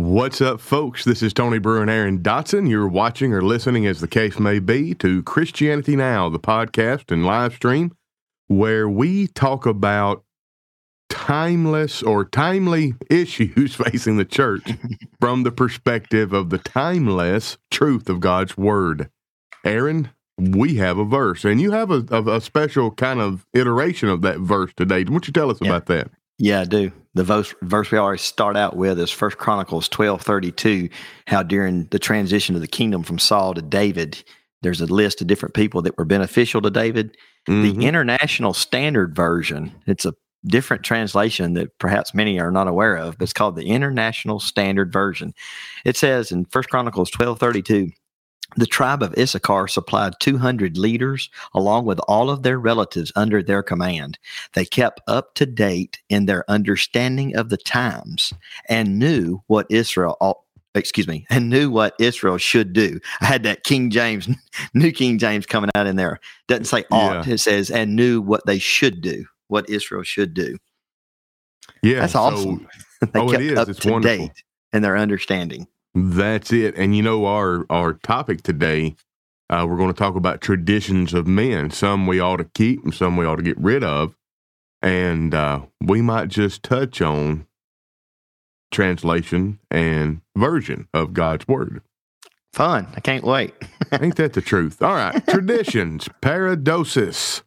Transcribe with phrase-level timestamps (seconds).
[0.00, 1.04] What's up, folks?
[1.04, 2.68] This is Tony Brewer and Aaron Dotson.
[2.68, 7.24] You're watching or listening, as the case may be, to Christianity Now, the podcast and
[7.24, 7.92] live stream,
[8.48, 10.24] where we talk about
[11.08, 14.72] timeless or timely issues facing the church
[15.20, 19.10] from the perspective of the timeless truth of God's Word.
[19.64, 24.08] Aaron, we have a verse, and you have a, a, a special kind of iteration
[24.08, 25.04] of that verse today.
[25.04, 25.68] Why don't you tell us Yeah.
[25.68, 26.10] about that?
[26.38, 26.90] Yeah, I do.
[27.14, 30.88] The verse, verse we always start out with is First Chronicles twelve thirty two.
[31.26, 34.22] How during the transition of the kingdom from Saul to David,
[34.62, 37.16] there's a list of different people that were beneficial to David.
[37.48, 37.78] Mhm.
[37.78, 40.14] The International Standard Version, it's a
[40.46, 44.92] different translation that perhaps many are not aware of, but it's called the International Standard
[44.92, 45.34] Version.
[45.84, 47.90] It says in First Chronicles twelve thirty two.
[48.56, 53.62] The tribe of Issachar supplied 200 leaders along with all of their relatives under their
[53.62, 54.18] command.
[54.52, 58.32] They kept up to date in their understanding of the times
[58.68, 60.38] and knew what Israel ought
[60.76, 62.98] excuse me, and knew what Israel should do.
[63.20, 64.28] I had that King James,
[64.74, 66.18] New King James coming out in there.
[66.48, 70.56] Doesn't say ought, it says and knew what they should do, what Israel should do.
[71.82, 72.68] yeah, That's so awesome.
[73.12, 73.58] they oh, it kept is.
[73.58, 74.26] up It's to wonderful.
[74.26, 75.68] date in their understanding.
[75.94, 76.76] That's it.
[76.76, 78.96] And you know, our our topic today,
[79.48, 81.70] uh, we're going to talk about traditions of men.
[81.70, 84.16] Some we ought to keep, and some we ought to get rid of.
[84.82, 87.46] And uh, we might just touch on
[88.70, 91.80] translation and version of God's word.
[92.52, 92.88] Fun.
[92.94, 93.54] I can't wait.
[94.00, 94.82] Ain't that the truth?
[94.82, 95.26] All right.
[95.28, 97.42] Traditions, paradosis,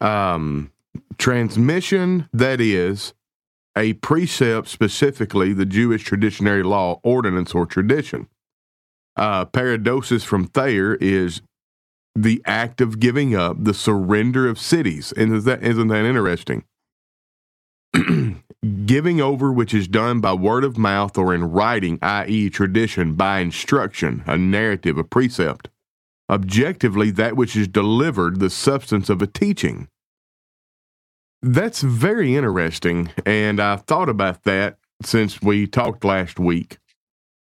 [0.00, 0.72] um,
[1.18, 3.14] transmission, that is
[3.76, 8.26] a precept, specifically the Jewish traditionary law, ordinance, or tradition.
[9.16, 11.42] Uh, paradosis from Thayer is
[12.14, 15.12] the act of giving up, the surrender of cities.
[15.16, 16.64] And is that, isn't that interesting?
[18.86, 23.40] giving over which is done by word of mouth or in writing, i.e., tradition, by
[23.40, 25.68] instruction, a narrative, a precept.
[26.28, 29.88] Objectively, that which is delivered, the substance of a teaching.
[31.42, 33.10] That's very interesting.
[33.24, 36.78] And I thought about that since we talked last week.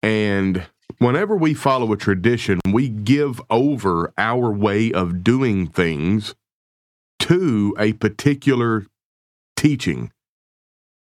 [0.02, 0.66] And
[0.98, 6.34] whenever we follow a tradition, we give over our way of doing things
[7.20, 8.86] to a particular
[9.56, 10.10] teaching.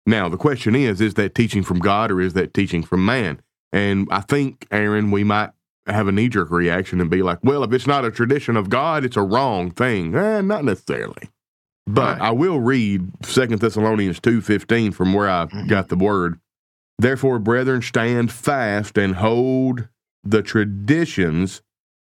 [0.06, 3.42] Now, the question is is that teaching from God or is that teaching from man?
[3.72, 5.52] And I think, Aaron, we might
[5.86, 8.70] have a knee jerk reaction and be like, well, if it's not a tradition of
[8.70, 10.16] God, it's a wrong thing.
[10.16, 11.30] Eh, not necessarily.
[11.88, 12.28] But Right.
[12.28, 15.68] I will read Second Thessalonians 2.15 from where I Mhm.
[15.68, 16.40] got the word.
[17.00, 19.88] Therefore, brethren, stand fast and hold
[20.24, 21.62] the traditions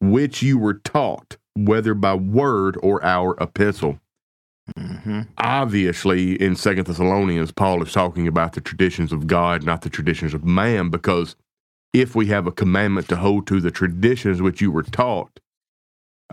[0.02, 4.00] which you were taught, whether by word or our epistle
[4.78, 9.90] hmm obviously in second thessalonians paul is talking about the traditions of god not the
[9.90, 11.36] traditions of man because
[11.92, 15.42] if we have a commandment to hold to the traditions which you were taught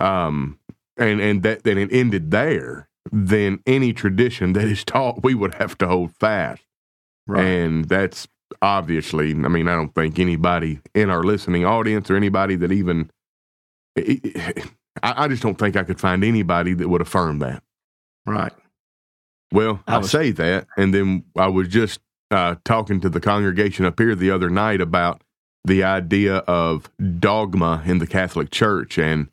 [0.00, 0.56] um
[0.96, 5.54] and and that then it ended there then any tradition that is taught we would
[5.54, 6.62] have to hold fast
[7.26, 7.44] Right.
[7.44, 8.26] and that's
[8.62, 13.10] obviously, I mean, I don't think anybody in our listening audience or anybody that even,
[13.96, 14.62] I,
[15.02, 17.62] I just don't think I could find anybody that would affirm that.
[18.26, 18.52] right.
[19.52, 21.98] Well, I, I say that, and then I was just
[22.30, 25.22] uh, talking to the congregation up here the other night about
[25.64, 29.28] the idea of dogma in the Catholic Church, and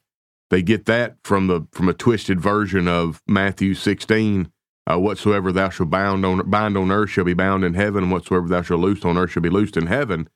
[0.49, 4.51] they get that from the from a twisted version of Matthew sixteen.
[4.89, 8.11] Uh, whatsoever thou shalt bound on bind on earth shall be bound in heaven, and
[8.11, 10.29] whatsoever thou shalt loose on earth shall be loosed in heaven.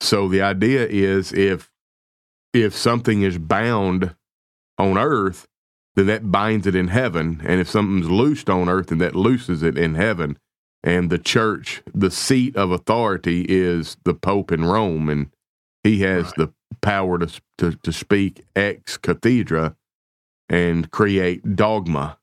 [0.00, 1.70] So the idea is if
[2.54, 4.14] if something is bound
[4.78, 5.46] on earth,
[5.96, 7.42] then that binds it in heaven.
[7.44, 10.38] And if something's loosed on earth, then that looses it in heaven.
[10.82, 15.30] And the church, the seat of authority is the Pope in Rome, and
[15.82, 16.34] he has Right.
[16.36, 19.74] the power to, to to speak ex cathedra
[20.48, 22.18] and create dogma.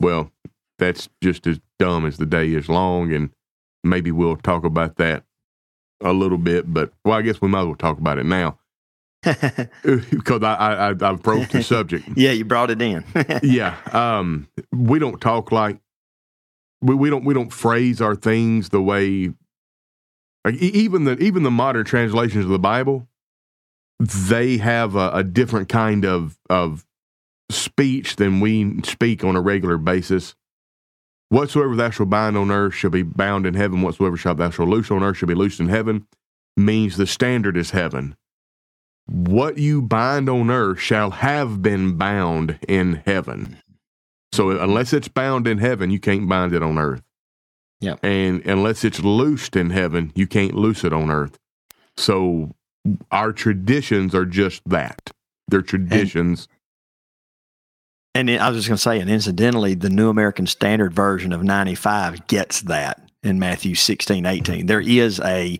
[0.00, 0.30] Well,
[0.78, 3.30] that's just as dumb as the day is long, and
[3.82, 5.24] maybe we'll talk about that
[6.02, 6.72] a little bit.
[6.72, 8.58] But well, I guess we might as well talk about it now
[9.22, 13.04] because I, I I- I've the subject yeah, you brought it in.
[13.42, 15.78] yeah um we don't talk like
[16.82, 19.30] we, we don't we don't phrase our things the way
[20.44, 23.08] like even the even the modern translations of the bible
[23.98, 26.84] they have a, a different kind of of
[27.50, 30.34] speech than we speak on a regular basis
[31.28, 34.68] whatsoever thou shalt bind on earth shall be bound in heaven whatsoever shalt thou shalt
[34.68, 36.06] loose on earth shall be loosed in heaven
[36.56, 38.16] means the standard is heaven
[39.06, 43.58] what you bind on earth shall have been bound in heaven.
[44.32, 47.02] So unless it's bound in heaven, you can't bind it on earth.
[47.80, 47.96] Yeah.
[48.02, 51.38] And unless it's loosed in heaven, you can't loose it on earth.
[51.96, 52.54] So
[53.10, 55.10] our traditions are just that.
[55.48, 56.48] They're traditions.
[58.14, 61.32] And, and I was just going to say, and incidentally, the New American Standard Version
[61.32, 64.66] of 95 gets that in Matthew 16, 18.
[64.66, 65.58] There is a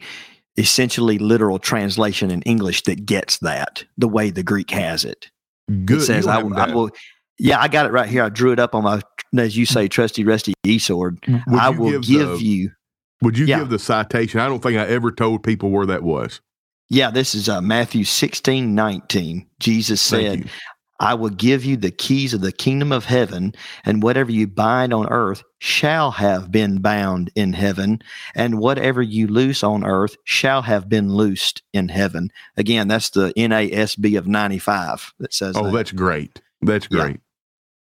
[0.56, 5.30] essentially literal translation in English that gets that the way the Greek has it.
[5.84, 5.98] Good.
[5.98, 6.90] It says, I, I will,
[7.38, 8.22] yeah, I got it right here.
[8.22, 9.02] I drew it up on my,
[9.36, 11.18] as you say, trusty, rusty e sword.
[11.26, 12.70] Would I will give, the- you.
[13.22, 13.60] Would you yeah.
[13.60, 14.40] give the citation?
[14.40, 16.40] I don't think I ever told people where that was.
[16.90, 19.46] Yeah, this is uh, Matthew 16, 19.
[19.60, 20.48] Jesus said.
[21.00, 23.52] I will give you the keys of the kingdom of heaven,
[23.84, 28.00] and whatever you bind on earth shall have been bound in heaven,
[28.36, 32.30] and whatever you loose on earth shall have been loosed in heaven.
[32.56, 35.72] Again, that's the NASB of 95 that says Oh, that.
[35.72, 36.40] that's great.
[36.62, 37.00] That's Yeah.
[37.02, 37.20] great.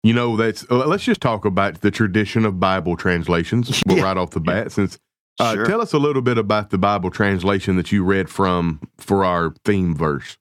[0.04, 4.00] You know, that's uh, let's just talk about the tradition of Bible translations Yeah.
[4.02, 4.70] right off the bat.
[4.70, 4.98] Since
[5.38, 5.66] uh, Sure.
[5.66, 9.54] tell us a little bit about the Bible translation that you read from for our
[9.64, 10.36] theme verse.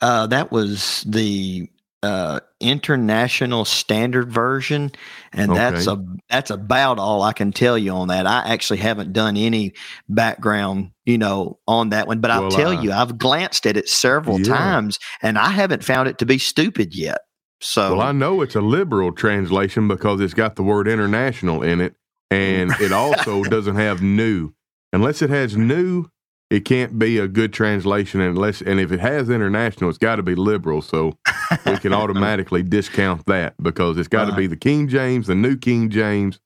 [0.00, 1.68] Uh, that was the
[2.02, 4.90] uh, International Standard Version,
[5.32, 6.00] and that's Okay.
[6.00, 8.26] a that's about all I can tell you on that.
[8.26, 9.74] I actually haven't done any
[10.08, 13.88] background, you know, on that one, but I'll tell uh, you, I've glanced at it
[13.88, 14.44] several Yeah.
[14.48, 17.18] times, and I haven't found it to be stupid yet.
[17.60, 21.82] So, Well, I know it's a liberal translation because it's got the word international in
[21.82, 21.94] it,
[22.30, 24.52] and it also doesn't have new.
[24.92, 26.06] Unless it has new,
[26.50, 30.22] it can't be a good translation unless and if it has international, it's got to
[30.22, 30.82] be liberal.
[30.82, 31.16] So
[31.64, 35.56] we can automatically discount that because it's got to be the King James, the New
[35.56, 36.40] King James,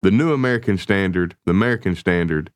[0.00, 2.50] the New American Standard, the American Standard.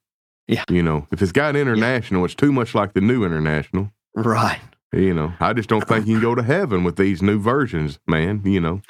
[0.48, 0.64] Yeah.
[0.70, 3.90] You know, if it's got international, it's too much like the New International.
[4.14, 4.60] right.
[4.92, 7.98] You know, I just don't think you can go to heaven with these new versions,
[8.06, 8.40] man.
[8.44, 8.80] You know,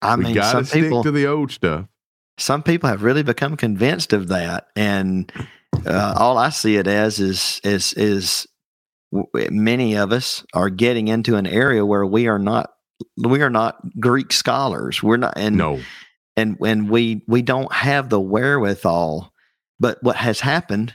[0.00, 1.86] I we mean, got some to stick people to the old stuff.
[2.42, 5.32] Some people have really become convinced of that, and
[5.86, 8.46] uh, all I see it as is is is
[9.12, 12.70] w- many of us are getting into an area where we are not
[13.16, 15.02] we are not Greek scholars.
[15.02, 15.80] We're not, and No,
[16.36, 19.32] and and we we don't have the wherewithal.
[19.78, 20.94] But what has happened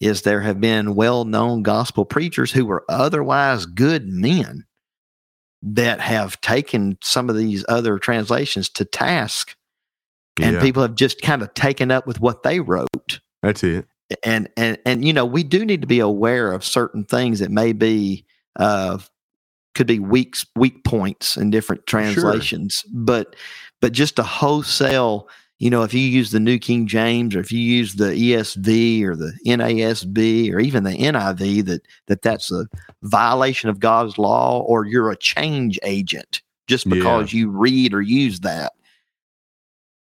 [0.00, 4.64] is there have been well-known gospel preachers who were otherwise good men
[5.62, 9.56] that have taken some of these other translations to task
[10.40, 13.86] and yeah, people have just kind of taken up with what they wrote that's it.
[14.24, 17.50] and and and you know we do need to be aware of certain things that
[17.50, 18.24] may be
[18.56, 18.98] uh
[19.74, 23.36] could be weak weak points in different translations but
[23.80, 25.28] but just a wholesale
[25.60, 29.02] you know if you use the new king james or if you use the esv
[29.04, 32.66] or the nasb or even the niv that that that's a
[33.02, 36.94] violation of god's law or you're a change agent just Yeah.
[36.96, 38.72] because you read or use that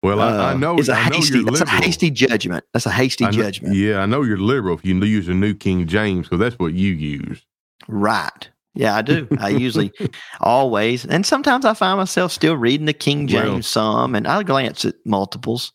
[0.03, 0.77] Well, I, I uh, know.
[0.77, 1.43] It's a know hasty.
[1.43, 2.63] That's a hasty judgment.
[2.73, 3.75] That's a hasty know- judgment.
[3.75, 6.73] Yeah, I know you're liberal if you use a New King James because that's what
[6.73, 7.45] you use.
[7.87, 8.49] Right.
[8.73, 9.27] Yeah, I do.
[9.39, 9.91] I usually
[10.39, 14.41] always, and sometimes I find myself still reading the King James Well- some, and I
[14.43, 15.71] glance at multiples.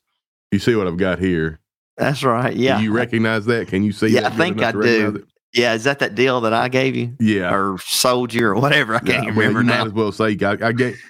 [0.51, 1.61] You see what I've got here?
[1.97, 2.55] That's right.
[2.55, 2.79] Yeah.
[2.79, 3.69] Do you recognize that?
[3.69, 4.09] Can you see?
[4.09, 5.17] Yeah, I think I do.
[5.17, 5.25] it?
[5.55, 5.75] yeah.
[5.75, 7.55] Is that that deal that I gave you, Yeah.
[7.55, 8.95] or sold you, or whatever?
[8.95, 9.79] I can't Yeah, even well, remember you now.
[9.79, 11.01] Might as well say I, I gave.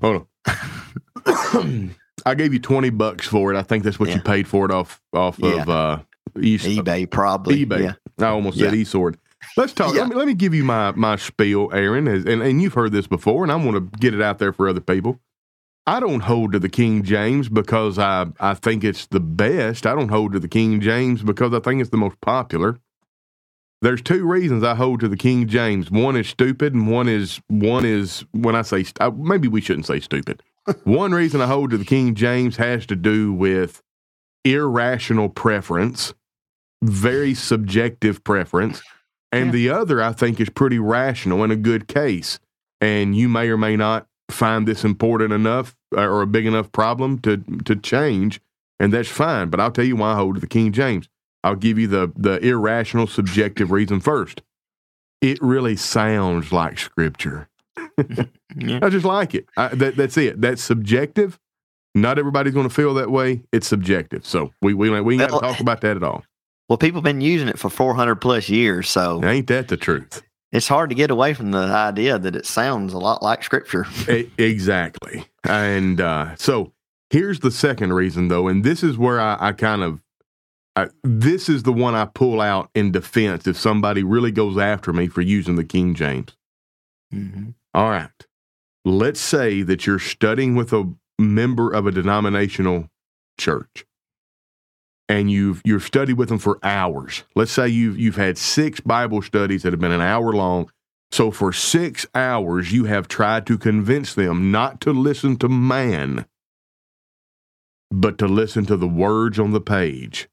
[0.00, 1.94] Hold on.
[2.24, 3.56] I gave you twenty bucks for it.
[3.58, 5.62] I think that's what you paid for it off off Yeah.
[5.62, 5.98] of uh,
[6.36, 7.64] eBay, probably.
[7.66, 7.82] eBay.
[7.82, 8.26] Yeah.
[8.26, 9.16] I almost said eSword.
[9.56, 9.92] Let's talk.
[9.94, 10.02] Yeah.
[10.02, 12.92] Let, me, let me give you my my spiel, Aaron, as, and and you've heard
[12.92, 15.20] this before, and I want to get it out there for other people.
[15.84, 19.84] I don't hold to the King James because I I think it's the best.
[19.84, 22.78] I don't hold to the King James because I think it's the most popular.
[23.80, 25.90] There's two reasons I hold to the King James.
[25.90, 29.60] One is stupid, and one is one is when I say st- uh, maybe we
[29.60, 30.40] shouldn't say stupid.
[30.84, 33.82] One reason I hold to the King James has to do with
[34.44, 36.14] irrational preference,
[36.82, 38.82] very subjective preference,
[39.30, 39.52] and Yeah.
[39.52, 42.38] the other I think is pretty rational and a good case.
[42.80, 46.72] And you may or may not find this important enough uh, or a big enough
[46.72, 48.40] problem to to change,
[48.80, 49.48] and that's fine.
[49.50, 51.08] But I'll tell you why I hold to the King James.
[51.44, 54.42] I'll give you the the irrational, subjective reason first.
[55.20, 57.48] It really sounds like Scripture.
[58.56, 58.80] Yeah.
[58.82, 59.46] I just like it.
[59.56, 60.40] I, that, that's it.
[60.40, 61.38] That's subjective.
[61.94, 63.42] Not everybody's going to feel that way.
[63.52, 64.26] It's subjective.
[64.26, 66.24] So we we we ain't got Well, to talk about that at all.
[66.68, 70.22] Well, people have been using it for 400 plus years, so Ain't that the truth?
[70.52, 73.86] it's hard to get away from the idea that it sounds a lot like Scripture.
[74.38, 75.24] Exactly.
[75.44, 76.72] And uh, so
[77.10, 80.00] here's the second reason, though, and this is where I, I kind of,
[80.76, 84.92] I, this is the one I pull out in defense if somebody really goes after
[84.92, 86.36] me for using the King James.
[87.12, 87.50] Mm-hmm.
[87.74, 88.10] All right.
[88.84, 92.88] Let's say that you're studying with a member of a denominational
[93.38, 93.84] church.
[95.08, 97.24] and you've you've studied with them for hours.
[97.36, 100.70] Let's say you've you've had six Bible studies that have been an hour long.
[101.12, 106.26] So for six hours, you have tried to convince them not to listen to man,
[107.90, 110.28] but to listen to the words on the page.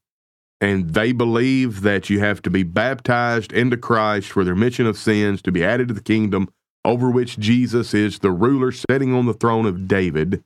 [0.62, 4.98] And they believe that you have to be baptized into Christ for the remission of
[4.98, 6.50] sins to be added to the kingdom
[6.89, 10.43] over which Jesus is the ruler sitting on the throne of David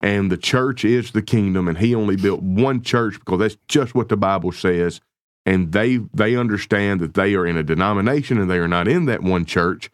[0.00, 3.94] and the church is the kingdom and he only built one church because that's just
[3.94, 5.00] what the bible says.
[5.46, 9.06] And they they understand that they are in a denomination and they are not in
[9.06, 9.88] that one church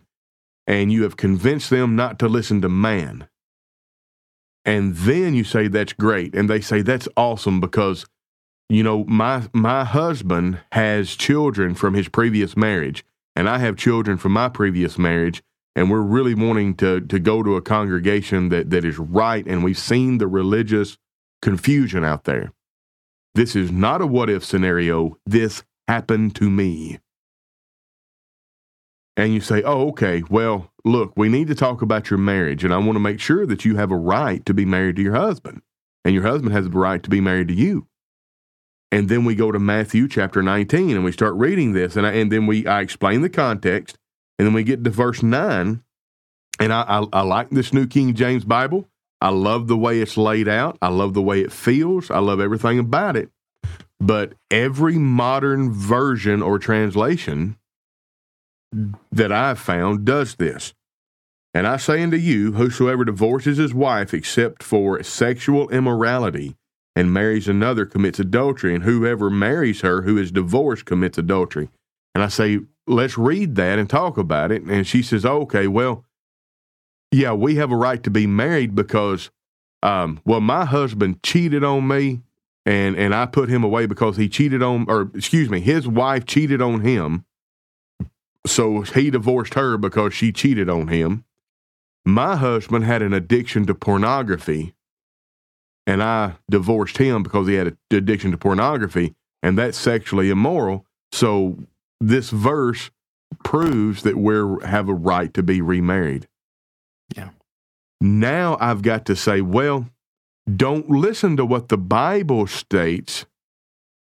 [0.66, 3.28] and you have convinced them not to listen to man.
[4.64, 8.06] And then you say that's great and they say that's awesome because
[8.70, 13.04] you know my my husband has children from his previous marriage
[13.36, 15.42] and I have children from my previous marriage
[15.74, 19.64] and we're really wanting to to go to a congregation that that is right and
[19.64, 20.98] we've seen the religious
[21.40, 22.52] confusion out there.
[23.34, 25.16] This is not a what if scenario.
[25.24, 26.98] This happened to me.
[29.16, 30.22] And you say oh okay.
[30.28, 33.46] Well look we need to talk about your marriage and i want to make sure
[33.46, 35.62] that you have a right to be married to your husband
[36.04, 37.86] and your husband has a right to be married to you.
[38.90, 42.12] And then we go to matthew chapter 19 and we start reading this and, I,
[42.12, 43.96] and then we i explain the context
[44.42, 45.84] and then we get to verse 9,
[46.58, 48.88] and I, I, I, like this New King James Bible.
[49.20, 50.76] I love the way it's laid out.
[50.82, 52.10] I love the way it feels.
[52.10, 53.30] I love everything about it.
[54.00, 57.56] But every modern version or translation
[59.12, 60.74] that I've found does this.
[61.54, 66.56] And I say unto you, whosoever divorces his wife except for sexual immorality
[66.96, 71.68] and marries another commits adultery, and whoever marries her who is divorced commits adultery.
[72.12, 74.62] And I say, let's read that and talk about it.
[74.62, 76.04] And she says, okay, well,
[77.10, 79.30] yeah, we have a right to be married because,
[79.82, 82.22] um, well, my husband cheated on me
[82.64, 86.26] and, and I put him away because he cheated on, or excuse me, his wife
[86.26, 87.24] cheated on him.
[88.46, 91.24] So he divorced her because she cheated on him.
[92.04, 94.74] My husband had an addiction to pornography
[95.86, 100.86] and I divorced him because he had an addiction to pornography and that's sexually immoral.
[101.12, 101.58] So
[102.02, 102.90] this verse
[103.44, 106.26] proves that we have a right to be remarried.
[107.16, 107.30] Yeah.
[108.00, 109.88] Now I've got to say, well,
[110.54, 113.26] don't listen to what the Bible states,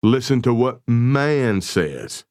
[0.04, 2.25] listen to what man says.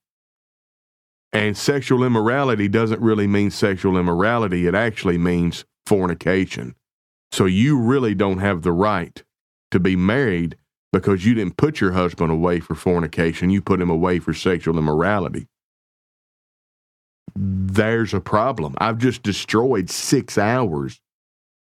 [1.33, 6.75] And sexual immorality doesn't really mean sexual immorality, it actually means fornication.
[7.33, 9.25] So you really don't have the right
[9.71, 10.57] to be married
[10.93, 14.79] because you didn't put your husband away for fornication, you put him away for sexual
[14.79, 15.49] immorality
[17.37, 18.75] there's a problem.
[18.79, 21.01] I've just destroyed six hours.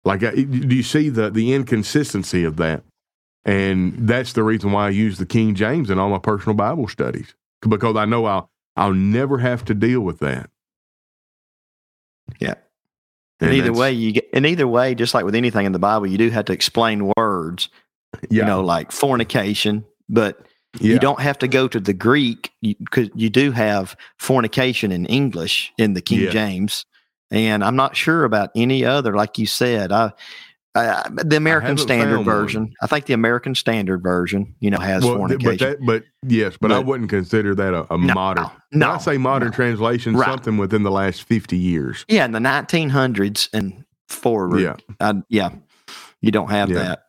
[0.06, 2.84] Like, do you see the the inconsistency of that?
[3.44, 6.88] And that's the reason why I use the King James in all my personal Bible
[6.88, 10.50] studies because I know I'll I'll never have to deal with that.
[12.40, 12.56] Yeah.
[13.40, 15.80] And, and either way, you get, and either way, just like with anything in the
[15.80, 17.70] Bible, you do have to explain words.
[18.30, 18.42] Yeah.
[18.42, 20.40] You know, like fornication, but
[20.80, 20.94] yeah.
[20.94, 25.06] You don't have to go to the Greek because you, you, do have fornication in
[25.06, 26.30] English in the King yeah.
[26.30, 26.86] James,
[27.32, 29.16] and I'm not sure about any other.
[29.16, 30.12] Like you said, I,
[30.76, 32.64] I the American Standard Version.
[32.64, 32.74] One.
[32.82, 35.58] I think the American Standard Version, you know, has well, fornication.
[35.58, 38.50] But, that, but yes, but, but, I wouldn't consider that a, a no, modern.
[38.72, 39.56] No, I say modern no.
[39.56, 40.28] translation, right.
[40.28, 42.06] something within the last 50 years.
[42.08, 44.62] Yeah, in the 1900s and forward.
[44.62, 45.50] Yeah, I, yeah,
[46.22, 46.76] you don't have yeah.
[46.76, 47.07] that.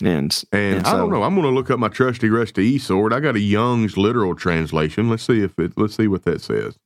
[0.00, 1.22] And, and, and so, I don't know.
[1.22, 3.12] I'm going to look up my trusty rusty e sword.
[3.12, 5.08] I got a Young's literal translation.
[5.08, 5.72] Let's see if it.
[5.76, 6.76] Let's see what that says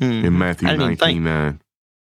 [0.00, 0.26] mm-hmm.
[0.26, 1.60] in Matthew 19 9.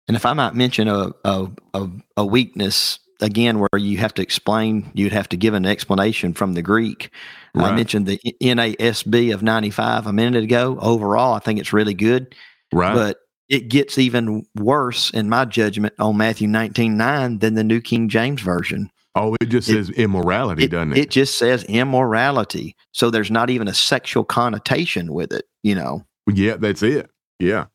[0.06, 4.22] And if I might mention a, a a a weakness again, where you have to
[4.22, 7.10] explain, you'd have to give an explanation from the Greek.
[7.54, 7.72] Right.
[7.72, 10.78] I mentioned the NASB of 95 a minute ago.
[10.80, 12.34] Overall, I think it's really good.
[12.72, 12.94] Right.
[12.94, 17.80] But it gets even worse in my judgment on Matthew 19 9 than the New
[17.80, 18.90] King James Version.
[19.16, 20.98] Oh, it just says immorality, it, doesn't it?
[20.98, 22.74] It just says immorality.
[22.92, 26.04] So there's not even a sexual connotation with it, you know.
[26.32, 27.10] Yeah, that's it.
[27.38, 27.66] Yeah.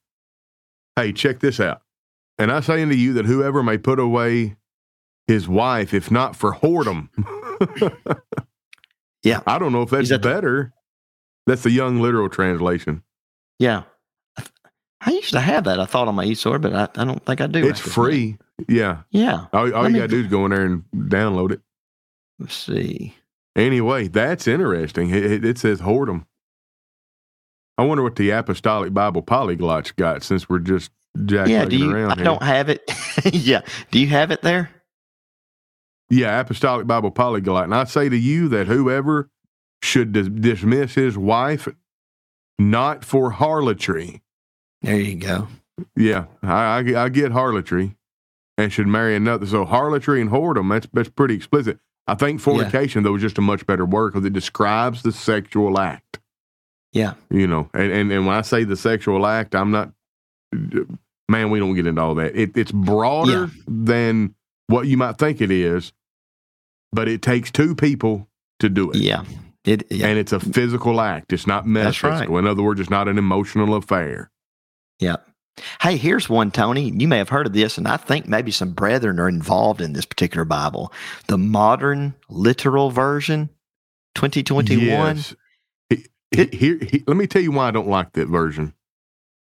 [0.98, 1.82] Hey, check this out.
[2.38, 4.58] And I say unto you that whoever may put away
[5.28, 7.10] his wife, if not for whoredom.
[9.24, 9.42] yeah.
[9.48, 10.74] I don't know if that's that better.
[11.46, 13.04] The, that's the young literal translation.
[13.60, 13.84] Yeah.
[15.02, 15.80] I used to have that.
[15.80, 17.66] I thought on my eSword, but I, I don't think I do.
[17.66, 18.38] It's free.
[18.68, 19.02] Yeah.
[19.12, 19.46] Yeah.
[19.54, 21.62] All, all you got to do is go in there and download it.
[22.40, 23.16] Let's see.
[23.56, 25.10] Anyway, that's interesting.
[25.10, 26.26] It, it, it says whoredom.
[27.78, 30.92] I wonder what the Apostolic Bible Polyglots got since we're just
[31.26, 32.12] jacking yeah, do you, around.
[32.12, 32.24] I here.
[32.24, 32.84] don't have it.
[33.34, 33.62] yeah.
[33.92, 34.70] Do you have it there?
[36.10, 37.66] Yeah, Apostolic Bible Polyglot.
[37.66, 39.30] And I say to you that whoever
[39.82, 41.68] should dis- dismiss his wife
[42.58, 44.22] not for harlotry.
[44.82, 45.48] There you go.
[45.96, 47.96] Yeah, I, I, I get harlotry
[48.60, 49.46] and should marry another.
[49.46, 51.80] So harlotry and whoredom, that's, that's pretty explicit.
[52.08, 55.80] I think fornication, though, is just a much better word because it describes the sexual
[55.80, 56.20] act.
[56.92, 57.14] Yeah.
[57.30, 59.92] You know, and, and, and when I say the sexual act, I'm not,
[61.30, 62.36] man, we don't get into all that.
[62.36, 63.48] It, it's broader Yeah.
[63.68, 64.36] than
[64.68, 65.94] what you might think it is,
[66.92, 68.28] but it takes two people
[68.60, 68.98] to do it.
[68.98, 69.24] Yeah.
[69.64, 70.08] It, yeah.
[70.08, 71.32] And it's a physical act.
[71.32, 72.10] It's not That's right.
[72.10, 72.38] metaphysical.
[72.40, 74.32] In other words, it's not an emotional affair.
[75.00, 75.18] Yeah.
[75.82, 76.90] Hey, here's one, Tony.
[76.92, 79.94] You may have heard of this, and I think maybe some brethren are involved in
[79.94, 80.92] this particular Bible.
[81.28, 83.50] The modern literal version,
[84.16, 84.88] 2021.
[85.18, 85.36] Yes.
[85.90, 85.96] He-
[86.32, 88.74] he- It- here, he- let me tell you why I don't like that version.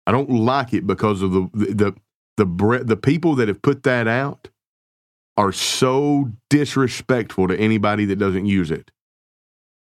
[0.06, 1.96] I don't like it because of the the the
[2.38, 4.50] the, bre- the people that have put that out
[5.38, 8.92] are so disrespectful to anybody that doesn't use it.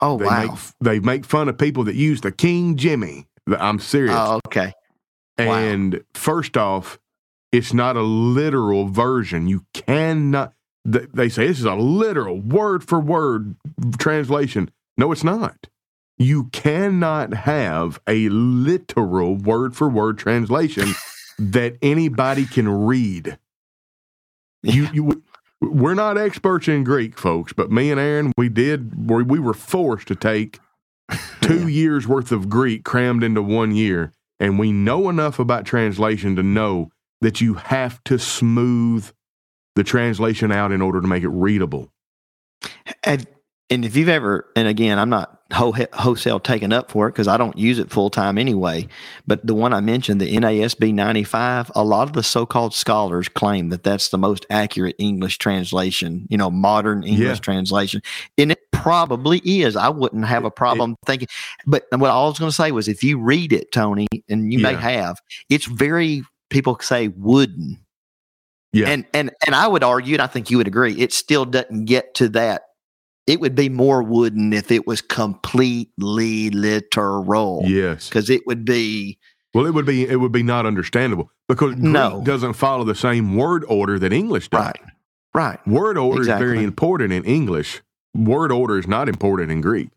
[0.01, 0.41] Oh, They wow.
[0.41, 3.27] make they make fun of people that use the King Jimmy.
[3.57, 4.15] I'm serious.
[4.17, 4.73] Oh, okay.
[5.37, 5.53] Wow.
[5.53, 6.99] And first off,
[7.51, 9.47] it's not a literal version.
[9.47, 10.53] You cannot.
[10.85, 13.55] They say this is a literal word for word
[13.97, 14.69] translation.
[14.97, 15.67] No, it's not.
[16.17, 20.93] You cannot have a literal word for word translation
[21.39, 23.37] that anybody can read.
[24.61, 25.23] You, you,
[25.61, 29.09] we're not experts in Greek, folks, but me and Aaron, we did.
[29.09, 30.59] We we were forced to take
[31.41, 34.11] two years worth of Greek crammed into one year,
[34.43, 36.89] and we know enough about translation to know
[37.21, 39.09] that you have to smooth
[39.75, 41.89] the translation out in order to make it readable.
[43.05, 43.25] And,
[43.69, 47.37] and if you've ever, and again, I'm not wholesale taken up for it because I
[47.37, 48.87] don't use it full time anyway.
[49.25, 53.29] But the one I mentioned, the NASB 95, a lot of the so called scholars
[53.29, 57.41] claim that that's the most accurate English translation, you know, modern English Yeah.
[57.41, 58.01] translation.
[58.37, 59.75] And probably is.
[59.75, 61.27] I wouldn't have a problem thinking.
[61.65, 64.59] But what I was going to say was if you read it, Tony, and you
[64.59, 67.79] may have, it's very, people say wooden.
[68.73, 68.89] Yeah.
[68.89, 71.85] And and and I would argue, and I think you would agree, it still doesn't
[71.85, 72.63] get to that.
[73.27, 77.61] It would be more wooden if it was completely literal.
[77.65, 78.09] Yes.
[78.09, 79.19] Because it would be
[79.53, 82.23] Well, it would be it would be not understandable because Greek No.
[82.25, 84.59] doesn't follow the same word order that English does.
[84.65, 84.79] right.
[85.35, 85.67] Right.
[85.67, 87.81] Word order is very important in English.
[88.15, 89.89] Word order is not important in Greek.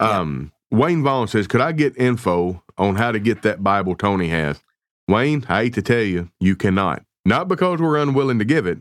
[0.00, 0.20] Yeah.
[0.20, 4.28] Um, Wayne Vaughn says, "Could I get info on how to get that Bible Tony
[4.28, 4.60] has?"
[5.08, 7.04] Wayne, I hate to tell you, you cannot.
[7.24, 8.80] Not because we're unwilling to give it,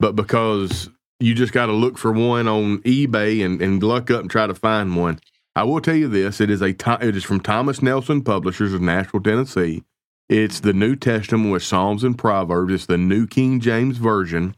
[0.00, 4.22] but because you just got to look for one on eBay and, and luck up
[4.22, 5.20] and try to find one.
[5.56, 8.80] I will tell you this: it is a it is from Thomas Nelson Publishers of
[8.80, 9.82] Nashville, Tennessee.
[10.28, 12.72] It's the New Testament with Psalms and Proverbs.
[12.72, 14.54] It's the New King James Version,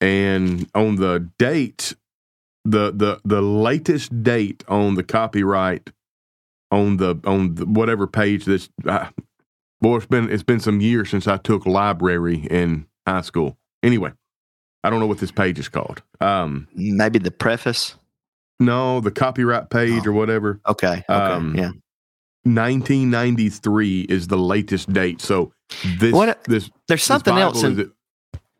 [0.00, 1.94] and on the date,
[2.70, 5.90] the the the latest date on the copyright
[6.70, 8.68] on the on the, whatever page this.
[8.86, 9.08] Uh,
[9.80, 13.56] boy, it's been it's been some years since I took library in high school.
[13.82, 14.12] Anyway,
[14.84, 16.02] I don't know what this page is called.
[16.20, 17.94] Um, Maybe the preface.
[18.60, 20.60] no, the copyright page or whatever.
[20.68, 21.04] Okay.
[21.08, 21.12] Okay.
[21.12, 21.70] Um, yeah.
[22.44, 25.20] 1993 is the latest date.
[25.20, 25.52] So
[25.98, 27.92] this What- this There's something Bible else in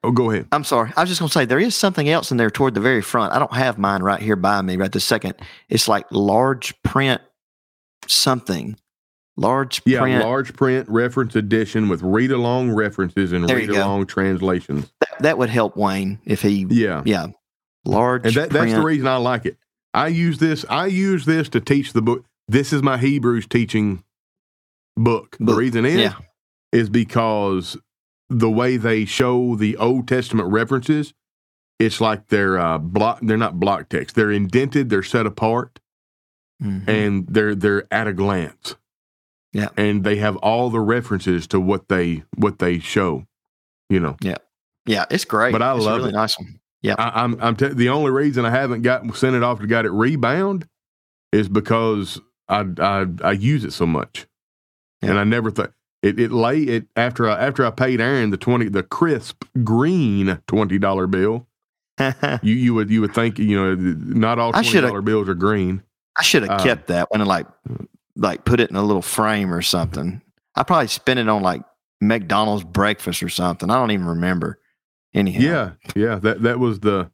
[0.05, 0.47] oh, go ahead.
[0.53, 0.93] I'm sorry.
[0.97, 3.03] I was just going to say there is something else in there toward the very
[3.03, 3.33] front.
[3.33, 5.35] I don't have mine right here by me right this second.
[5.69, 7.21] It's like large print
[8.07, 8.77] something.
[9.37, 10.25] Large Yeah, print.
[10.25, 14.91] large print reference edition with read along references and read along translations.
[15.01, 17.03] that, that would help Wayne if he Yeah.
[17.05, 17.29] yeah.
[17.85, 19.57] Large And that, that's the reason I like it.
[19.95, 20.65] I use this.
[20.69, 22.25] I use this to teach the book.
[22.49, 24.03] This is my Hebrews teaching
[24.97, 25.37] book.
[25.39, 26.15] The reason is yeah.
[26.73, 27.77] is because
[28.31, 31.15] the way they show the Old Testament references,
[31.79, 33.21] it's like they're uh, block.
[33.23, 34.15] They're not block text.
[34.17, 34.91] They're indented.
[34.91, 35.81] They're set apart,
[36.63, 36.89] Mhm.
[36.89, 38.77] and they're they're at a glance.
[39.55, 39.69] Yeah.
[39.79, 43.25] and they have all the references to what they what they show.
[43.89, 44.37] You know, yeah,
[44.85, 45.53] yeah, it's great.
[45.53, 46.15] But I It's love really it.
[46.15, 46.61] nice one.
[46.83, 46.97] Yeah.
[46.99, 49.87] I, I'm I'm t- the only reason I haven't got sent it off to got
[49.87, 50.69] it rebound
[51.33, 54.27] is because I I I use it so much,
[55.03, 55.11] Yeah.
[55.11, 58.37] and I never thought it it lay it after I after I paid Aaron the
[58.37, 61.47] twenty the crisp green twenty dollar bill.
[62.43, 65.83] You you would you would think you know not all twenty shoulda- bills are green.
[66.17, 67.47] I should have Um, kept that one and like
[68.17, 70.21] like put it in a little frame or something.
[70.55, 71.63] I probably spent it on like
[72.01, 73.71] McDonald's breakfast or something.
[73.71, 74.59] I don't even remember.
[75.15, 76.15] Anyhow, Yeah, yeah.
[76.17, 77.11] That that was the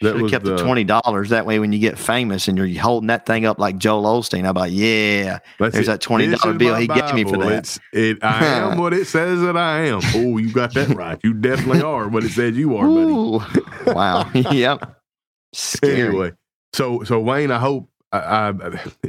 [0.00, 1.30] that should have kept the the twenty dollars.
[1.30, 4.46] That way, when you get famous and you're holding that thing up like Joel Osteen,
[4.46, 5.86] I'm like, yeah, There's it.
[5.86, 7.52] that $20 bill my he gave me for that.
[7.52, 10.00] It's, it, I am what it says that I am.
[10.14, 11.18] Oh, you got that right.
[11.24, 13.92] You definitely are what it says you are, buddy.
[13.92, 14.96] Wow, yep,
[15.52, 16.02] scary.
[16.08, 16.32] Anyway,
[16.74, 18.52] so so Wayne, I hope I, I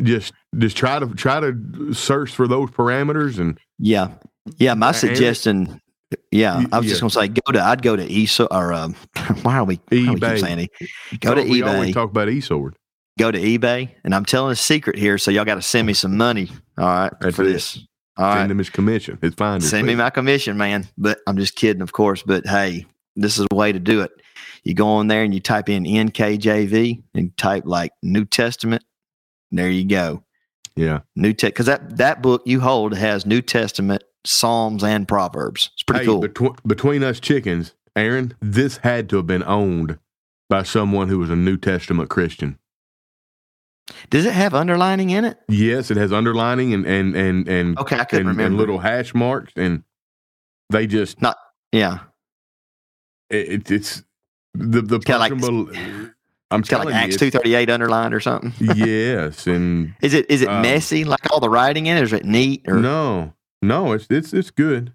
[0.01, 4.11] just just try to try to search for those parameters and Yeah.
[4.57, 4.73] Yeah.
[4.75, 5.81] My And- suggestion.
[6.31, 6.63] Yeah.
[6.71, 6.89] I was Yeah.
[6.89, 8.93] just going to say, go to, I'd go to ESO or, um,
[9.41, 10.35] why are we, why do we eBay.
[10.35, 11.19] keep saying it?
[11.19, 11.79] Go to eBay.
[11.81, 12.73] we talk about eSword.
[13.19, 13.89] Go to eBay.
[14.03, 15.17] And I'm telling a secret here.
[15.17, 16.49] So y'all got to send me some money.
[16.77, 17.13] All right.
[17.19, 17.53] That's for it.
[17.53, 17.79] this.
[18.17, 18.51] All Send right.
[18.51, 19.19] him his commission.
[19.21, 19.61] It's fine.
[19.61, 20.87] Send me my commission, man.
[20.97, 22.23] But I'm just kidding, of course.
[22.23, 24.11] But hey, this is a way to do it.
[24.63, 28.83] You go on there and you type in NKJV and type like New Testament.
[29.51, 30.23] There you go.
[30.75, 31.01] Yeah.
[31.15, 35.69] New Test because that that book you hold has New Testament, Psalms, and Proverbs.
[35.73, 36.21] It's pretty Hey, cool.
[36.21, 39.97] betw- between us chickens, Aaron, this had to have been owned
[40.49, 42.57] by someone who was a New Testament Christian.
[44.09, 45.37] Does it have underlining in it?
[45.47, 48.43] Yes, it has underlining and and and and, Okay, I couldn't and, remember.
[48.47, 49.83] and little hash marks, and
[50.69, 51.37] they just not
[51.71, 51.99] yeah,
[53.29, 54.03] it, it- it's
[54.53, 55.69] the the got like- bel-
[56.49, 58.53] I'm it's telling like you, Acts two thirty eight underlined or something.
[58.75, 62.03] yes, and Is it is it Um, messy like all the writing in it?
[62.03, 62.63] Is it neat?
[62.67, 64.93] Or no, no, it's it's it's good.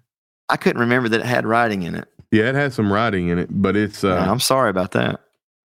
[0.49, 2.07] I couldn't remember that it had writing in it.
[2.31, 5.19] Yeah, it has some writing in it, but it's uh, I'm sorry about that.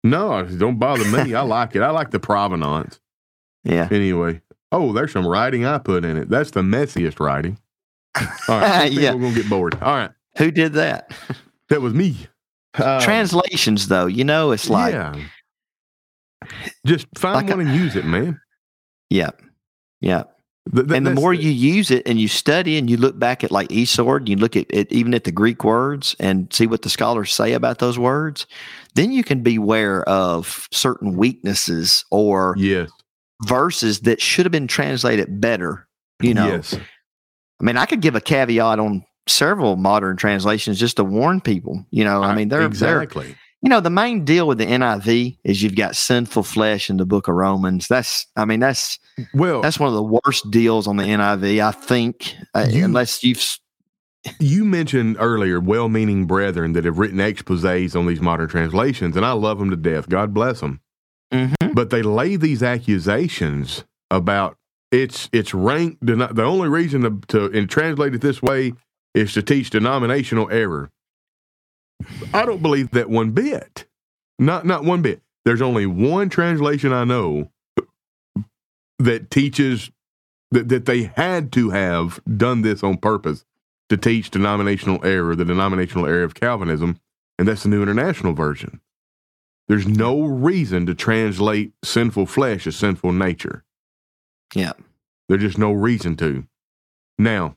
[0.04, 1.34] no, don't bother me.
[1.34, 1.82] I like it.
[1.82, 3.00] I like the provenance.
[3.63, 3.88] Yeah.
[3.91, 4.41] Anyway,
[4.72, 6.30] oh, there's some writing I put in it.
[6.30, 7.58] That's the messiest writing.
[8.48, 9.12] All right, Yeah.
[9.13, 9.76] people gonna get bored.
[9.82, 11.12] All right, Who did that?
[11.69, 12.28] that was me.
[12.76, 15.24] Um, Translations, though, you know, it's like, yeah, yeah.
[16.86, 18.39] Just find Like a- one and use it, man.
[19.10, 19.30] Yeah.
[20.02, 20.24] Yeah.
[20.71, 23.43] Th- th- and the more you use it and you study and you look back
[23.43, 26.67] at like Esword, and you look at it even at the Greek words and see
[26.67, 28.47] what the scholars say about those words,
[28.95, 32.89] then you can be aware of certain weaknesses or yes,
[33.45, 35.88] verses that should have been translated better.
[36.21, 40.95] You know, yes, I mean, I could give a caveat on several modern translations just
[40.95, 41.86] to warn people.
[41.91, 43.36] You know, I mean, they're, they're exactly.
[43.63, 47.06] You know, the main deal with the NIV is you've got sinful flesh in the
[47.06, 47.88] book of Romans.
[47.88, 48.99] That's, I mean, that's
[49.34, 53.23] Well, that's one of the worst deals on the NIV, I think, uh, You- unless
[53.23, 53.41] you've.
[54.39, 59.32] you mentioned earlier well-meaning brethren that have written exposés on these modern translations, and I
[59.32, 60.10] love them to death.
[60.10, 60.82] God bless them.
[61.34, 61.73] Mhm.
[61.73, 64.58] But they lay these accusations about
[64.91, 65.97] it's it's rank.
[66.02, 68.73] The only reason to, to and translate it this way
[69.15, 70.89] is to teach denominational error.
[72.34, 73.86] I don't believe that one bit.
[74.39, 75.22] Not not one bit.
[75.46, 77.52] There's only one translation I know
[79.00, 79.92] that teaches
[80.52, 83.46] that, that they had to have done this on purpose
[83.89, 87.00] to teach denominational error, the denominational error of Calvinism,
[87.38, 88.80] and that's the New International Version.
[89.68, 93.63] There's no reason to translate sinful flesh as sinful nature.
[94.54, 94.74] Yeah.
[95.30, 96.46] There's just no reason to.
[97.18, 97.56] Now,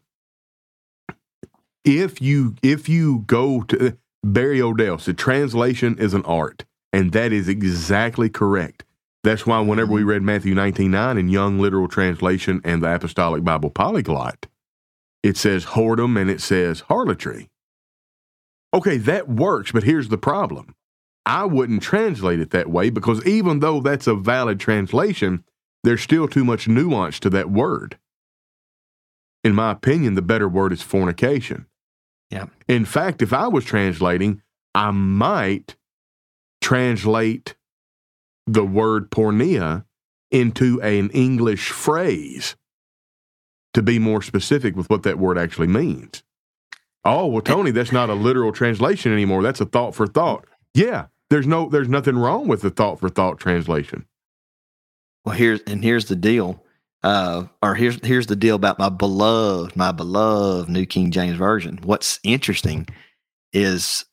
[1.84, 7.32] if you if you go to Barry Odell said translation is an art, and that
[7.32, 8.84] is exactly correct.
[9.22, 10.10] That's why whenever we mm-hmm.
[10.10, 14.46] read Matthew 19 9 in Young Literal Translation and the Apostolic Bible Polyglot,
[15.22, 17.48] it says whoredom and it says harlotry.
[18.72, 20.74] Okay, that works, but here's the problem.
[21.24, 25.44] I wouldn't translate it that way because even though that's a valid translation,
[25.82, 27.98] there's still too much nuance to that word.
[29.42, 31.66] In my opinion, the better word is fornication.
[32.30, 32.46] Yeah.
[32.68, 34.42] In fact, if I was translating,
[34.74, 35.76] I might
[36.60, 37.54] translate
[38.46, 39.84] the word porneia
[40.30, 42.56] into an English phrase
[43.74, 46.22] to be more specific with what that word actually means.
[47.04, 49.42] Oh, well, Tony, that's not a literal translation anymore.
[49.42, 50.46] That's a thought for thought.
[50.74, 54.06] Yeah, there's no there's nothing wrong with the thought for thought translation.
[55.24, 56.64] Well, here's and here's the deal.
[57.06, 61.78] Uh, or here's here's the deal about my beloved, my beloved New King James Version.
[61.84, 62.88] What's interesting
[63.52, 64.04] is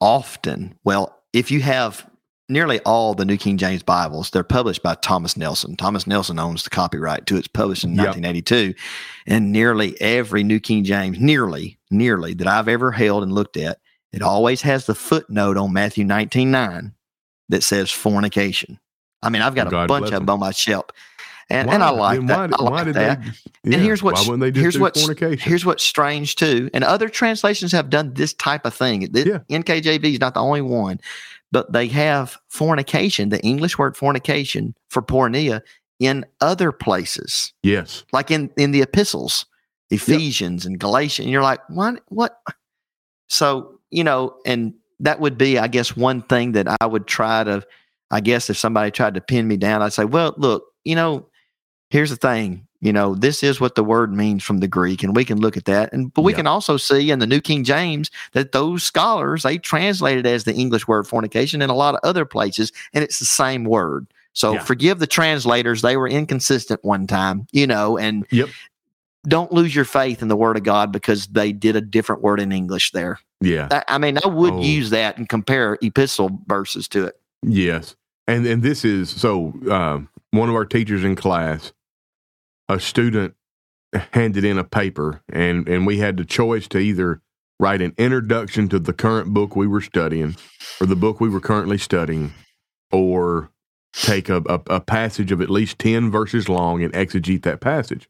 [0.00, 2.08] often, well, if you have
[2.48, 5.76] nearly all the New King James Bibles, they're published by Thomas Nelson.
[5.76, 7.36] Thomas Nelson owns the copyright to.
[7.36, 8.16] It's published in Yep.
[8.16, 8.72] 1982.
[9.26, 13.80] And nearly every New King James, nearly, nearly that I've ever held and looked at,
[14.14, 16.94] it always has the footnote on Matthew 19 9
[17.50, 18.80] that says fornication.
[19.22, 20.86] I mean, I've got a bunch of them on my shelf.
[21.50, 22.16] And, and I Why?
[22.16, 22.36] like that.
[22.36, 23.22] Why, I like why did that.
[23.64, 23.72] they?
[23.74, 25.38] And here's what's- why wouldn't they just here's fornication?
[25.38, 29.08] Here's what's strange too, and other translations have done this type of thing.
[29.12, 29.38] This, Yeah.
[29.50, 31.00] NKJV is not the only one,
[31.50, 35.62] but they have fornication, the English word fornication for porneia,
[35.98, 39.46] in other places, yes, like in in the epistles,
[39.90, 41.24] Ephesians and Galatians.
[41.24, 42.02] And you're like, what?
[42.08, 42.38] What?
[43.28, 47.44] So you know, and that would be, I guess, one thing that I would try
[47.44, 47.62] to.
[48.10, 51.26] I guess if somebody tried to pin me down, I'd say, well, look, you know,
[51.90, 55.16] here's the thing you know this is what the word means from the greek and
[55.16, 56.36] we can look at that and but we Yeah.
[56.38, 60.54] can also see in the new king james that those scholars they translated as the
[60.54, 64.52] english word fornication in a lot of other places and it's the same word So
[64.52, 64.60] Yeah.
[64.60, 68.48] forgive the translators; they were inconsistent one time, you know, and Yep.
[69.26, 72.38] don't lose your faith in the Word of God because they did a different word
[72.38, 73.18] in English there.
[73.40, 73.66] Yeah.
[73.72, 74.62] I, I mean, I would Oh.
[74.62, 77.14] use that and compare epistle verses to it.
[77.42, 77.96] Yes.
[78.28, 81.72] And and this is so um, one of our teachers in class,
[82.68, 83.34] a student
[84.12, 87.22] handed in a paper and and we had the choice to either
[87.58, 90.36] write an introduction to the current book we were studying
[90.80, 92.32] or the book we were currently studying
[92.92, 93.50] or
[93.92, 98.08] take a, a, a passage of at least 10 verses long and exegete that passage.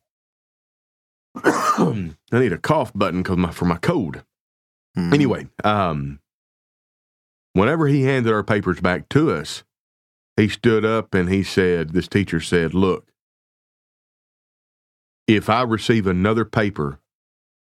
[1.45, 4.23] I need a cough button cause my, for my cold.
[4.97, 5.15] Mhm.
[5.15, 6.21] Anyway, um,
[7.53, 9.63] whenever he handed our papers back to us,
[10.37, 13.08] he stood up and he said, This teacher said, Look,
[15.29, 16.99] if I receive another paper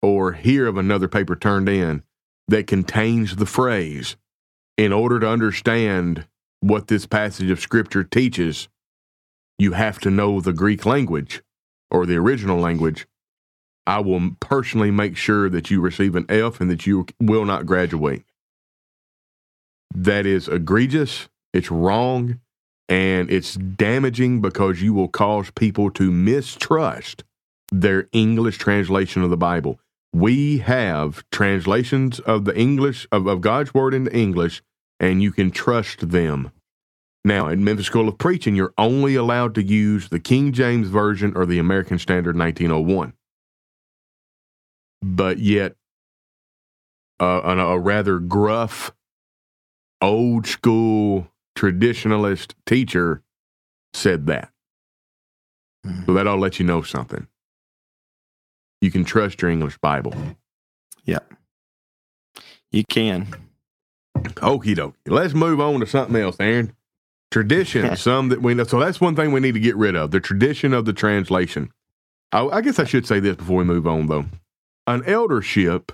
[0.03, 2.03] or hear of another paper turned in
[2.47, 4.17] that contains the phrase,
[4.77, 6.27] in order to understand
[6.61, 8.69] what this passage of scripture teaches,
[9.59, 11.43] you have to know the Greek language
[11.91, 13.07] or the original language.
[13.87, 17.67] I will personally make sure that you receive an F and that you will not
[17.67, 18.25] graduate.
[19.95, 22.41] That is egregious, it's wrong,
[22.89, 27.25] and it's damaging because you will cause people to mistrust
[27.81, 29.81] their English translation of the Bible.
[30.13, 34.63] We have translations of the English, of, of God's Word into English,
[35.01, 36.53] and you can trust them.
[37.25, 41.33] Now, at Memphis School of Preaching, you're only allowed to use the King James Version
[41.35, 43.15] or the American Standard 1901
[45.05, 45.77] but yet
[47.21, 48.93] uh, a, a rather gruff,
[50.01, 53.23] old school traditionalist teacher
[53.93, 54.51] said that.
[56.07, 57.29] So that ought to let you know something.
[58.85, 60.13] You can trust your English Bible.
[61.07, 61.21] Yeah.
[62.71, 63.29] You can.
[64.15, 64.93] Okie dokie.
[65.07, 66.77] Let's move on to something else, Aaron.
[67.31, 68.65] Tradition, some that we know.
[68.65, 71.73] So that's one thing we need to get rid of the tradition of the translation.
[72.31, 74.27] I, I guess I should say this before we move on, though.
[74.87, 75.91] An eldership,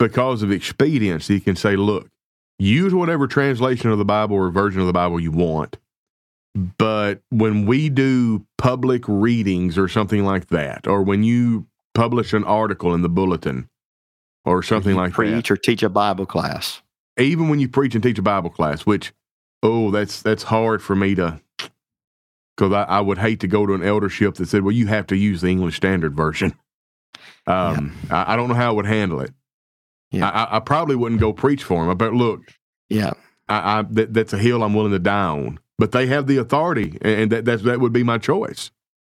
[0.00, 2.08] because of expediency, can say, look,
[2.58, 5.76] use whatever translation of the Bible or version of the Bible you want.
[6.54, 12.44] But when we do public readings or something like that, or when you publish an
[12.44, 13.68] article in the bulletin
[14.44, 16.80] or something like that, preach or teach a Bible class.
[17.18, 19.12] even when you preach and teach a Bible class, which
[19.62, 21.40] oh, that's that's hard for me to
[22.56, 25.08] because I, I would hate to go to an eldership that said, "Well, you have
[25.08, 26.54] to use the English Standard Version."
[27.46, 29.30] Um, I, I don't know how I would handle it.
[30.10, 30.28] Yeah.
[30.28, 31.96] I, I, probably wouldn't go preach for them.
[31.98, 32.40] But look,
[32.88, 33.12] Yeah.
[33.48, 35.58] I, I that, that's a hill I'm willing to die on.
[35.78, 38.70] But they have the authority, and, that that's, that would be my choice.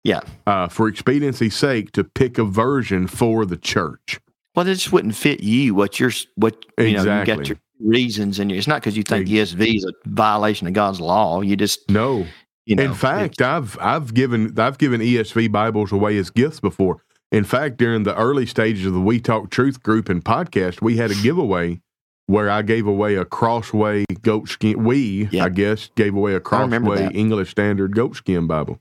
[0.03, 0.21] Yeah.
[0.45, 4.19] Uh, for expediency's sake, to pick a version for the church.
[4.55, 5.75] Well, it just wouldn't fit you.
[5.75, 9.27] What you're, what you know, you got your reasons, and it's not because you think
[9.27, 11.41] ESV is a violation of God's law.
[11.41, 12.25] You just, No,
[12.65, 17.03] you know, in fact, I've I've given I've given ESV Bibles away as gifts before.
[17.31, 20.97] In fact, during the early stages of the We Talk Truth group and podcast, we
[20.97, 21.81] had a giveaway
[22.27, 24.83] where I gave away a Crossway goat skin.
[24.83, 25.45] We, Yeah.
[25.45, 27.09] I guess, gave away a Crossway.
[27.13, 28.79] English Standard goat skin Bible.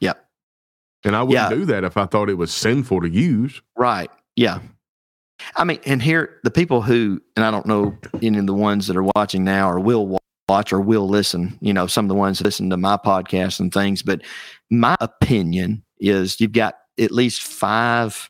[0.00, 0.24] Yep.
[1.04, 1.56] And I wouldn't Yeah.
[1.56, 3.62] do that if I thought it was sinful to use.
[3.76, 4.10] Right.
[4.36, 4.58] Yeah.
[5.56, 8.86] I mean, and here the people who, and I don't know any of the ones
[8.88, 12.14] that are watching now or will watch or will listen, you know, some of the
[12.14, 14.20] ones that listen to my podcast and things, but
[14.70, 18.29] my opinion is you've got at least five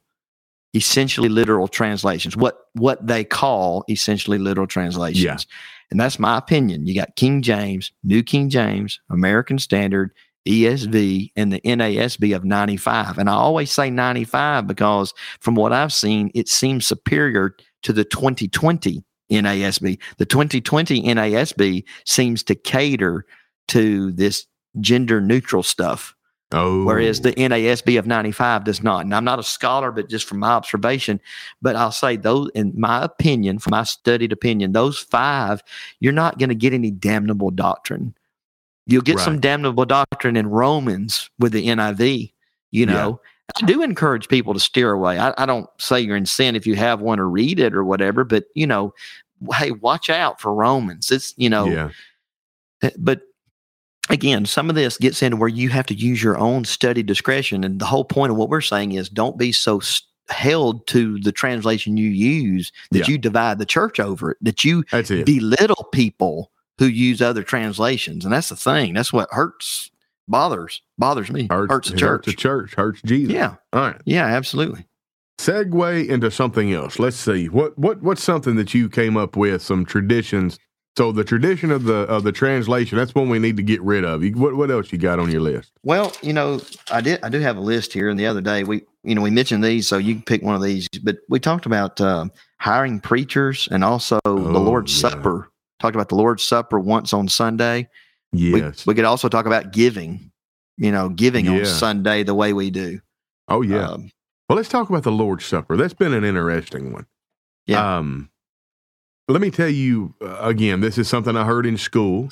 [0.74, 5.24] essentially literal translations, what what they call essentially literal translations.
[5.24, 5.36] Yeah.
[5.90, 6.86] And that's my opinion.
[6.86, 10.12] You got King James, New King James, American Standard,
[10.46, 13.18] ESV, and the NASB of 95.
[13.18, 18.04] And I always say 95 because from what I've seen, it seems superior to the
[18.04, 19.98] 2020 NASB.
[20.18, 23.24] The 2020 NASB seems to cater
[23.68, 24.46] to this
[24.80, 26.14] gender neutral stuff,
[26.52, 27.48] Oh, whereas the oh.
[27.48, 29.04] NASB of 95 does not.
[29.04, 31.20] And I'm not a scholar, but just from my observation,
[31.62, 35.62] but I'll say those, in my opinion, from my studied opinion, those five,
[36.00, 38.14] you're not going to get any damnable doctrine.
[38.86, 42.32] You'll get some damnable doctrine in Romans with the NIV,
[42.72, 42.92] you Yeah.
[42.92, 43.20] know.
[43.60, 45.18] I do encourage people to steer away.
[45.18, 47.84] I, I don't say you're in sin if you have one or read it or
[47.84, 48.94] whatever, but you know,
[49.54, 51.10] hey, watch out for Romans.
[51.10, 51.90] It's you know, yeah,
[52.82, 53.22] eh, but
[54.10, 57.64] again, some of this gets into where you have to use your own study discretion.
[57.64, 61.18] And the whole point of what we're saying is don't be so s- held to
[61.20, 63.12] the translation you use that Yeah.
[63.12, 65.26] you divide the church over it, that you it.
[65.26, 68.24] belittle people who use other translations.
[68.24, 68.94] And that's the thing.
[68.94, 69.90] That's what hurts,
[70.28, 72.00] bothers, bothers me, hurts, the church.
[72.00, 72.74] Hurts the church.
[72.74, 73.32] Hurts Jesus.
[73.34, 73.54] yeah.
[73.72, 74.00] All right.
[74.04, 74.86] Yeah, absolutely.
[75.38, 76.98] segue into something else.
[76.98, 80.58] Let's see what what what's something that you came up with some traditions
[80.96, 84.04] So the tradition of the of the translation, that's one we need to get rid
[84.04, 84.22] of.
[84.34, 85.72] What what else you got on your list?
[85.84, 88.64] Well, you know, I did I do have a list here, and the other day
[88.64, 90.88] we you know we mentioned these, so you can pick one of these.
[91.02, 92.26] But we talked about uh,
[92.58, 95.10] hiring preachers and also the Lord's yeah.
[95.10, 95.50] Supper.
[95.78, 97.88] Talked about the Lord's Supper once on Sunday.
[98.32, 98.86] We, Yes.
[98.86, 100.30] we could also talk about giving.
[100.76, 101.60] You know, giving Yeah.
[101.60, 103.00] on Sunday the way we do.
[103.48, 103.88] oh yeah.
[103.90, 104.10] Um,
[104.48, 105.76] well, let's talk about the Lord's Supper.
[105.76, 107.06] That's been an interesting one.
[107.66, 107.98] Yeah.
[107.98, 108.28] Um,
[109.30, 110.80] let me tell you uh, again.
[110.80, 112.30] This is something I heard in school.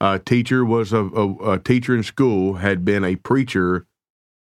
[0.00, 3.86] A teacher was a, a, a teacher in school had been a preacher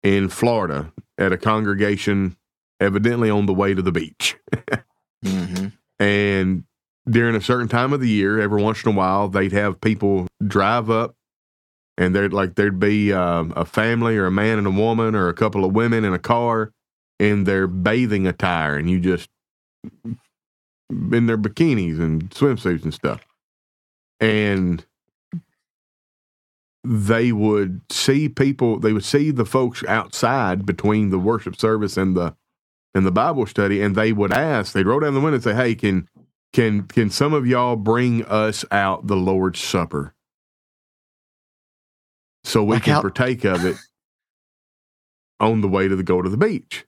[0.03, 2.37] in Florida at a congregation,
[2.79, 4.37] evidently on the way to the beach.
[5.23, 5.73] mhm.
[6.01, 6.63] And
[7.09, 10.27] during a certain time of the year, every once in a while, they'd have people
[10.47, 11.13] drive up,
[11.97, 15.27] and there'd like there'd be um, a family or a man and a woman or
[15.27, 16.71] a couple of women in a car
[17.19, 19.27] in their bathing attire, and you just
[20.89, 23.25] in their bikinis and swimsuits and stuff,
[24.19, 24.85] and
[26.83, 28.79] they would see people.
[28.79, 32.35] They would see the folks outside between the worship service and the
[32.95, 34.73] and the Bible study, and they would ask.
[34.73, 36.07] They'd roll down the window and say, "Hey, can
[36.53, 40.15] can can some of y'all bring us out the Lord's Supper
[42.43, 43.77] so we Like can how- partake of it
[45.39, 46.85] on the way to the go to the beach?"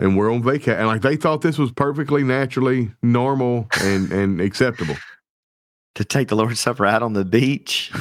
[0.00, 4.40] And we're on vacation, and like they thought this was perfectly naturally normal and and
[4.40, 4.96] acceptable.
[5.94, 7.92] To take the Lord's Supper out on the beach.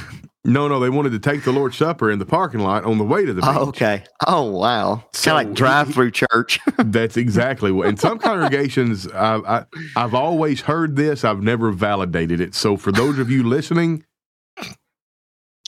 [0.46, 3.06] No, no, they wanted to take the Lord's Supper in the parking lot on the
[3.06, 3.58] way to the oh, beach.
[3.58, 4.04] Oh, okay.
[4.28, 5.06] Oh, wow.
[5.10, 6.60] It's So kind of like drive through church.
[6.78, 7.88] That's exactly what.
[7.88, 11.24] In some congregations, I, I, I've always heard this.
[11.24, 12.56] I've never validated it.
[12.56, 14.04] So for those of you listening,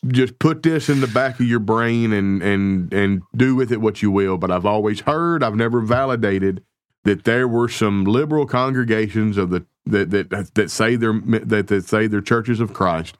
[0.07, 3.81] just put this in the back of your brain and and and do with it
[3.81, 4.37] what you will.
[4.37, 5.43] But I've always heard.
[5.43, 6.63] I've never validated
[7.03, 11.85] that there were some liberal congregations of the that that that say they're that that
[11.85, 13.17] say they're churches of Christ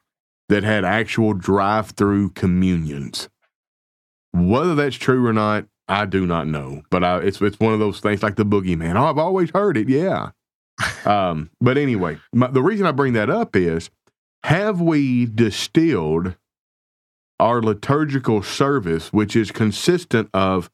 [0.50, 3.30] that had actual drive-through communions.
[4.32, 7.80] Whether that's true or not, I do not know, but I, it's it's one of
[7.80, 8.95] those things like the boogeyman.
[8.95, 9.88] Oh, I've always heard it.
[9.89, 10.32] Yeah.
[11.06, 13.89] um, but anyway, my, the reason I bring that up is:
[14.43, 16.36] have we distilled
[17.39, 20.69] our liturgical service, which is consistent of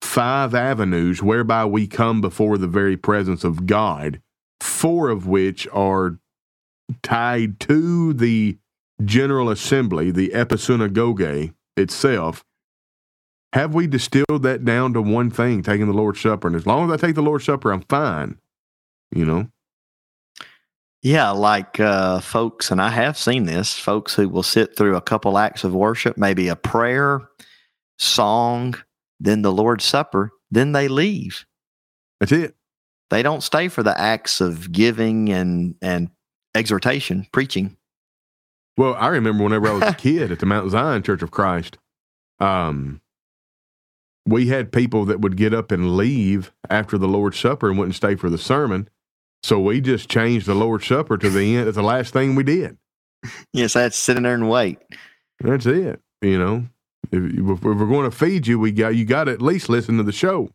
[0.00, 4.20] five avenues whereby we come before the very presence of God,
[4.60, 6.18] four of which are
[7.02, 8.58] tied to the
[9.04, 12.44] General Assembly, the Episynagoge itself,
[13.52, 16.48] have we distilled that down to one thing, taking the Lord's Supper?
[16.48, 18.38] And as long as I take the Lord's Supper, I'm fine.
[19.10, 19.48] You know?
[21.02, 25.00] Yeah, like uh, folks, and I have seen this folks who will sit through a
[25.00, 27.28] couple acts of worship, maybe a prayer,
[27.98, 28.74] song,
[29.20, 31.44] then the Lord's Supper, then they leave.
[32.20, 32.54] That's it.
[33.10, 36.10] They don't stay for the acts of giving and and
[36.54, 37.76] exhortation, preaching.
[38.76, 41.78] Well, I remember whenever I was a kid at the Mount Zion Church of Christ,
[42.40, 43.00] um,
[44.26, 47.96] we had people that would get up and leave after the Lord's Supper and wouldn't
[47.96, 48.88] stay for the sermon.
[49.42, 51.68] So we just changed the Lord's Supper to the end.
[51.68, 52.76] It's the last thing we did.
[53.52, 54.78] Yes, I had to sit in there and wait.
[55.40, 56.00] That's it.
[56.22, 56.66] You know,
[57.12, 59.96] if, if we're going to feed you, we got you got to at least listen
[59.98, 60.50] to the show.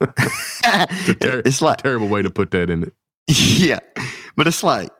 [0.00, 0.12] ter-
[1.44, 2.92] it's like a Terrible way to put that in it.
[3.28, 3.80] yeah,
[4.36, 4.90] but it's like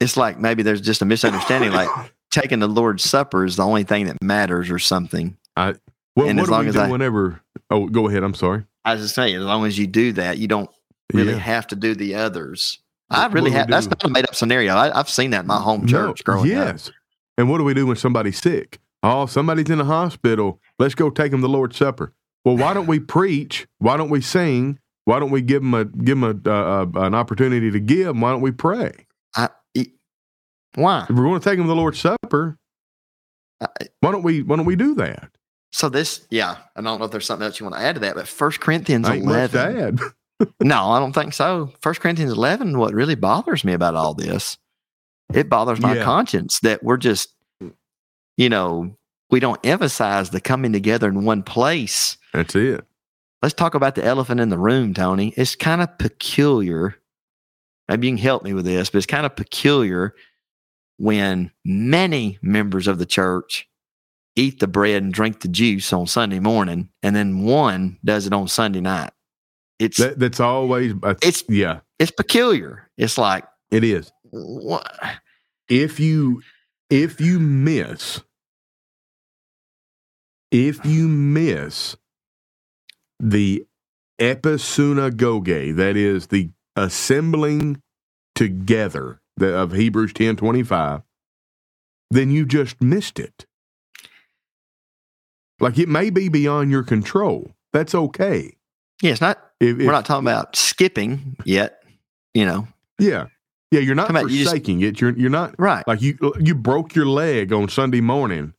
[0.00, 1.72] it's like maybe there's just a misunderstanding.
[1.72, 1.88] Like
[2.30, 5.36] taking the Lord's Supper is the only thing that matters, or something.
[5.56, 5.74] I
[6.16, 7.40] well, And what as do long we as do I- whenever?
[7.70, 8.22] Oh, go ahead.
[8.22, 8.64] I'm sorry.
[8.84, 10.70] I was just saying, as long as you do that, you don't
[11.12, 11.38] really Yeah.
[11.38, 12.80] have to do the others.
[13.10, 13.68] I really what do we have.
[13.68, 14.74] That's not a made up scenario.
[14.74, 16.72] I, I've seen that in my home church No, growing up.
[16.74, 16.90] yes.
[17.38, 18.78] And what do we do when somebody's sick?
[19.02, 20.60] Oh, somebody's in the hospital.
[20.78, 22.12] Let's go take them the Lord's Supper.
[22.44, 23.66] Well, why don't we preach?
[23.78, 24.78] Why don't we sing?
[25.04, 28.16] Why don't we give them a give them a, uh, uh, an opportunity to give?
[28.18, 28.92] Why don't we pray?
[29.36, 29.50] I,
[30.74, 31.02] why?
[31.08, 32.58] If we're going to take them the Lord's Supper,
[33.60, 33.66] I-
[34.00, 35.30] why don't we why don't we do that?
[35.72, 38.00] So this, yeah, I don't know if there's something else you want to add to
[38.00, 39.98] that, but First Corinthians Ain't to eleven.
[40.60, 41.72] No, I don't think so.
[41.80, 42.78] First Corinthians eleven.
[42.78, 44.58] What really bothers me about all this,
[45.32, 46.04] it bothers my Yeah.
[46.04, 47.34] conscience that we're just,
[48.36, 48.96] you know,
[49.30, 52.18] we don't emphasize the coming together in one place.
[52.34, 52.84] That's it.
[53.42, 55.32] Let's talk about the elephant in the room, Tony.
[55.36, 56.96] It's kind of peculiar.
[57.88, 60.14] Maybe you can help me with this, but it's kind of peculiar
[60.98, 63.68] when many members of the church
[64.34, 68.32] eat the bread and drink the juice on Sunday morning, and then one does it
[68.32, 69.10] on Sunday night.
[69.78, 70.92] It's That, that's always.
[71.02, 72.88] Uh, It's- yeah, it's peculiar.
[72.96, 74.10] It's like it is.
[74.30, 74.90] what?
[75.68, 76.42] if you
[76.88, 78.22] if you miss
[80.50, 81.96] if you miss
[83.18, 83.66] the
[84.20, 87.82] episynagoge that is the assembling
[88.34, 91.02] together the, of Hebrews ten twenty five,
[92.10, 93.44] then you just missed it.
[95.60, 97.50] Like it may be beyond your control.
[97.72, 98.56] That's okay.
[99.02, 99.42] Yeah, it's not.
[99.60, 101.82] If, we're not talking about skipping yet.
[102.34, 102.68] You know.
[102.98, 103.26] Yeah,
[103.70, 103.80] yeah.
[103.80, 105.00] You're not about you just- forsaking it.
[105.00, 105.86] You're you're not Right.
[105.86, 108.52] like you uh, you broke your leg on Sunday morning.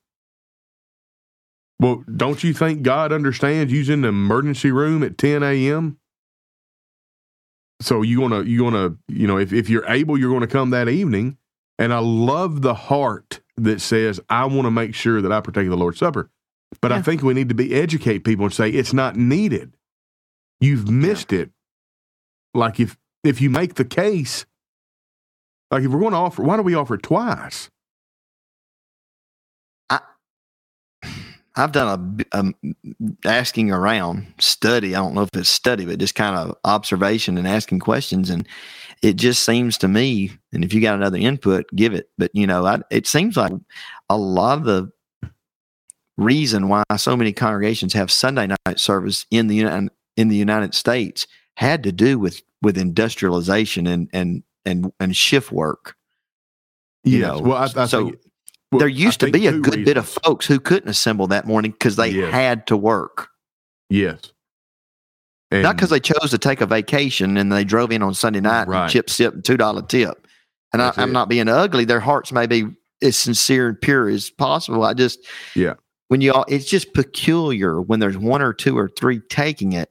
[1.79, 5.99] Well, don't you think God understands in the emergency room at 10 a.m.?
[7.81, 10.89] So you gonna you gonna you know if if you're able you're gonna come that
[10.89, 11.37] evening.
[11.79, 15.65] And I love the heart that says I want to make sure that I partake
[15.65, 16.31] of the Lord's Supper.
[16.81, 19.76] But I think we need to be educate people and say it's not needed.
[20.59, 21.51] You've missed it.
[22.53, 24.45] Like if if you make the case,
[25.71, 27.69] like if we're going to offer, why do we offer twice?
[29.89, 29.99] I
[31.55, 32.55] I've done a, b- um
[33.25, 34.95] asking around study.
[34.95, 38.29] I don't know if it's study, but just kind of observation and asking questions.
[38.29, 38.47] And
[39.03, 42.09] it just seems to me, and if you got another input, give it.
[42.17, 43.53] But you know, I, it seems like
[44.09, 44.91] a lot of the
[46.17, 50.73] reason why so many congregations have Sunday night service in the United in the United
[50.73, 55.95] States had to do with with industrialization and and and and shift work.
[57.03, 57.27] You Yes.
[57.37, 58.19] know, well, I, I so think
[58.71, 61.47] well, there I used to be a good bit of folks who couldn't assemble that
[61.47, 62.33] morning because they Yes.
[62.33, 63.29] had to work,
[63.89, 64.33] yes,
[65.51, 68.41] and, not because they chose to take a vacation and they drove in on Sunday
[68.41, 68.83] night Right.
[68.83, 70.27] and chip sip and two dollar tip.
[70.73, 72.65] And I, I'm not being ugly; their hearts may be
[73.01, 74.83] as sincere and pure as possible.
[74.83, 75.19] I just,
[75.55, 75.75] Yeah.
[76.09, 79.89] when you all, it's just peculiar when there's one or two or three taking it,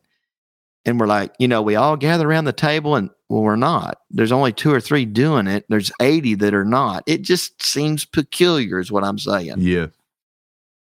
[0.87, 3.99] and we're like, you know, we all gather around the table and well, we're not.
[4.09, 5.66] There's only two or three doing it.
[5.68, 7.03] There's 80 that are not.
[7.07, 9.57] It just seems peculiar, is what I'm saying.
[9.59, 9.87] yeah,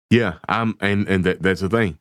[0.09, 0.33] yeah.
[0.49, 1.99] I'm and and that that's the thing.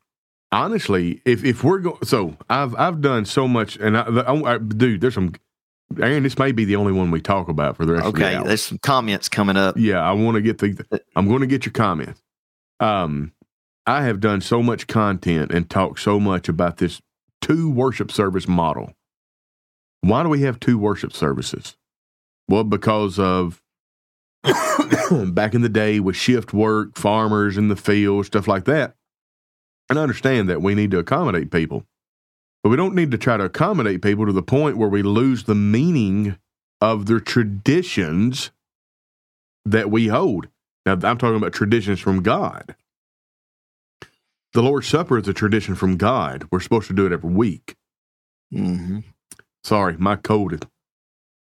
[0.50, 4.58] Honestly, if if we're going, so I've I've done so much, and I, I, I
[4.58, 5.34] dude, there's some.
[6.00, 8.24] Aaron, this may be the only one we talk about for the rest of the
[8.24, 9.76] Okay, there's some comments coming up.
[9.76, 11.02] Yeah, I want to get the.
[11.16, 12.22] I'm going to get your comments.
[12.78, 13.32] Um,
[13.86, 17.02] I have done so much content and talked so much about this
[17.40, 18.92] two worship service model.
[20.02, 21.76] Why do we have two worship services?
[22.48, 23.60] Well, because of
[25.10, 28.94] back in the day with shift work, farmers in the field, stuff like that.
[29.88, 31.84] And I understand that we need to accommodate people,
[32.62, 35.44] but we don't need to try to accommodate people to the point where we lose
[35.44, 36.36] the meaning
[36.80, 38.50] of their traditions
[39.64, 40.48] that we hold.
[40.86, 42.74] Now, I'm talking about traditions from God.
[44.52, 46.46] The Lord's Supper is a tradition from God.
[46.50, 47.76] We're supposed to do it every week.
[48.52, 49.00] Mm-hmm.
[49.62, 50.60] Sorry, my cold is.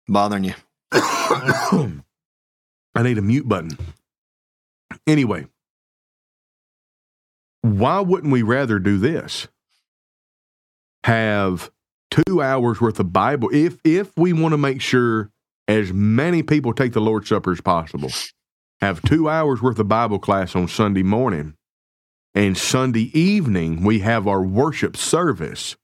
[0.09, 0.55] Bothering you.
[0.93, 2.03] I
[3.03, 3.79] need a mute button.
[5.07, 5.47] Anyway,
[7.63, 9.47] why wouldn't we rather do this?
[11.05, 11.71] Have
[12.11, 15.31] two hours worth of Bible if if we want to make sure
[15.69, 18.11] as many people take the Lord's Supper as possible.
[18.81, 21.55] Have two hours worth of Bible class on Sunday morning,
[22.35, 25.77] and Sunday evening we have our worship service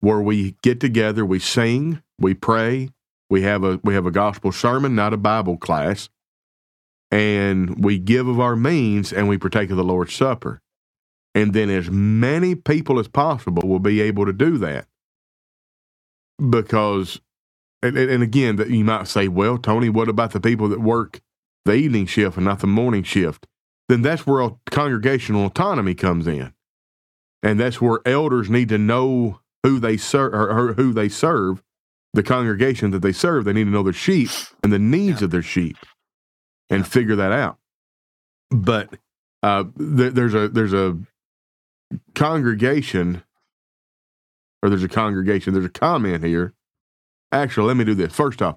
[0.00, 2.90] where we get together, we sing, we pray,
[3.30, 6.10] we have a we have a gospel sermon, not a Bible class,
[7.10, 10.60] and we give of our means and we partake of the Lord's Supper.
[11.34, 14.86] And then as many people as possible will be able to do that.
[16.50, 17.20] Because
[17.82, 21.22] and, and again, you might say, well, Tony, what about the people that work
[21.66, 23.46] the evening shift and not the morning shift?
[23.88, 26.52] Then that's where congregational autonomy comes in.
[27.42, 31.62] And that's where elders need to know who they serve or, who they serve
[32.14, 33.44] the congregation that they serve.
[33.44, 34.30] They need to know their sheep
[34.62, 35.26] and the needs Yeah.
[35.26, 35.76] of their sheep,
[36.70, 37.58] and figure that out.
[38.50, 38.96] But
[39.42, 40.96] uh, th- there's a there's a
[42.14, 43.22] congregation,
[44.62, 45.52] or there's a congregation.
[45.52, 46.54] There's a comment here.
[47.32, 48.14] Actually, let me do this.
[48.14, 48.56] First off,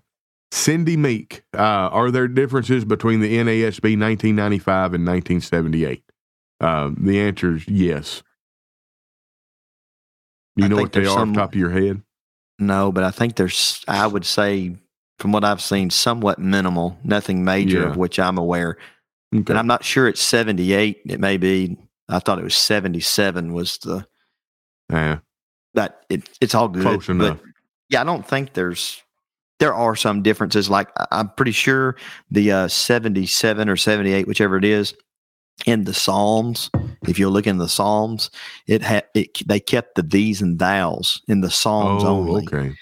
[0.51, 1.43] Cindy Meek.
[1.53, 1.57] Uh,
[1.91, 6.03] are there differences between the NASB 1995 and 1978?
[6.59, 8.23] Um, the answer is yes.
[10.55, 12.01] You I know what they are off the top of your head?
[12.59, 14.75] No, but I think there's, I would say,
[15.19, 17.89] from what I've seen, somewhat minimal, nothing major Yeah.
[17.89, 18.77] of which I'm aware.
[19.35, 19.51] Okay.
[19.51, 21.01] And I'm not sure it's 78.
[21.05, 21.77] It may be,
[22.09, 24.07] I thought it was 77 was the,
[24.91, 25.19] Yeah.
[25.75, 26.81] that it, it's all good.
[26.83, 27.39] Close but enough.
[27.89, 29.03] yeah, I don't think there's,
[29.59, 30.69] there are some differences.
[30.69, 31.95] Like I'm pretty sure
[32.31, 34.93] the uh, 77 or 78, whichever it is,
[35.65, 36.69] in the Psalms,
[37.07, 38.29] if you look in the Psalms,
[38.67, 42.45] it had it, they kept the these and thous in the Psalms Oh, only.
[42.45, 42.75] okay.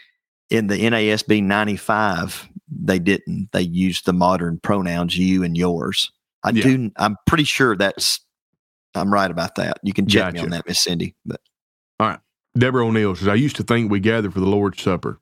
[0.49, 3.49] In the NASB 95, they didn't.
[3.53, 6.11] They used the modern pronouns you and yours.
[6.43, 6.63] I Yeah.
[6.63, 6.91] do.
[6.97, 8.19] I'm pretty sure that's.
[8.93, 9.79] I'm right about that.
[9.83, 11.15] You can check me on that, Miss Cindy.
[11.25, 11.41] But
[12.57, 15.19] Deborah O'Neill says, I used to think we gathered for the Lord's Supper.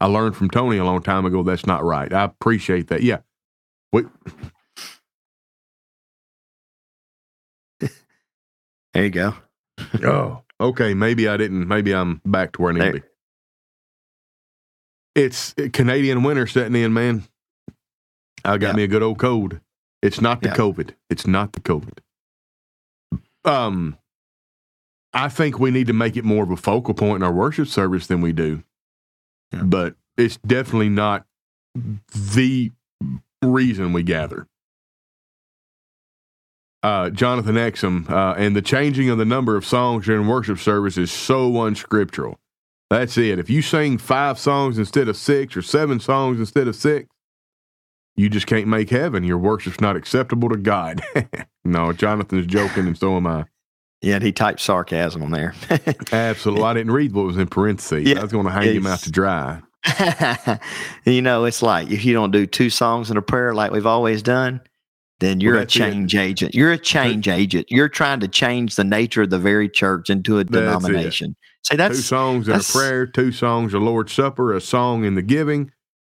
[0.00, 2.12] I learned from Tony a long time ago that's not right.
[2.12, 3.02] I appreciate that.
[3.02, 3.18] Yeah.
[3.92, 4.04] We,
[8.94, 9.34] There you go.
[10.02, 10.94] oh, okay.
[10.94, 11.68] Maybe I didn't.
[11.68, 13.06] Maybe I'm back to where I need There- to be.
[15.14, 17.24] It's Canadian winter setting in, man.
[18.44, 18.72] I got Yeah.
[18.74, 19.60] me a good old cold.
[20.00, 20.54] It's not the Yeah.
[20.56, 20.94] COVID.
[21.10, 21.98] It's not the COVID.
[23.44, 23.98] Um,
[25.12, 27.66] I think we need to make it more of a focal point in our worship
[27.68, 28.62] service than we do.
[29.50, 31.24] But it's definitely not
[31.74, 32.72] the
[33.42, 34.46] reason we gather.
[36.82, 40.96] Uh, Jonathan Exum, uh, and the changing of the number of songs during worship service
[40.96, 42.38] is so unscriptural.
[42.88, 43.38] That's it.
[43.38, 47.08] If you sing five songs instead of six or seven songs instead of six,
[48.16, 49.24] you just can't make heaven.
[49.24, 51.02] Your worship's not acceptable to God.
[51.64, 53.44] no, Jonathan's joking, and so am I.
[54.00, 55.54] Yeah, he typed sarcasm on there.
[56.12, 56.64] Absolutely.
[56.64, 58.04] I didn't read what was in parentheses.
[58.08, 58.20] Yeah.
[58.20, 59.60] I was going to hang him out to dry.
[61.04, 63.86] you know, it's like if you don't do two songs and a prayer like we've
[63.86, 64.60] always done,
[65.20, 65.78] then you're a that's it.
[65.80, 66.54] change agent.
[66.54, 67.66] You're a change agent.
[67.70, 70.60] You're trying to change the nature of the very church into a That's it.
[70.60, 71.36] denomination.
[71.64, 75.22] Two that's songs and a prayer, two songs, a Lord's Supper, a song in the
[75.22, 75.72] giving,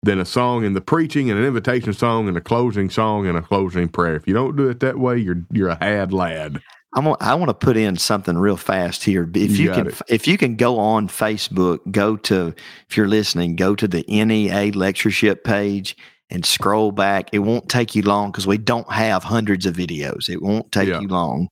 [0.03, 3.39] then a song in the preaching, and an invitation song, and a closing song, and
[3.39, 4.17] a closing prayer.
[4.17, 6.61] If you don't do it that way, you're you're a had lad.
[6.95, 9.29] I'm, gonna- I want to put in something real fast here.
[9.35, 10.01] If You you, can, it.
[10.09, 12.55] if you can go on Facebook, go to
[12.89, 15.97] if you're listening, go to the NEA lectureship page
[16.31, 17.29] and scroll back.
[17.33, 20.29] It won't take you long because we don't have hundreds of videos.
[20.29, 21.01] It won't take Yeah.
[21.01, 21.49] you long.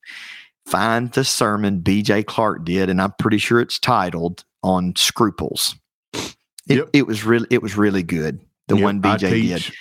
[0.66, 5.76] Find the sermon BJ Clark did, and I'm pretty sure it's titled "On Scruples."
[6.14, 6.34] It,
[6.78, 6.88] Yep.
[6.92, 8.40] it was really it was really good.
[8.68, 9.74] The Yep, one I BJ teach, did.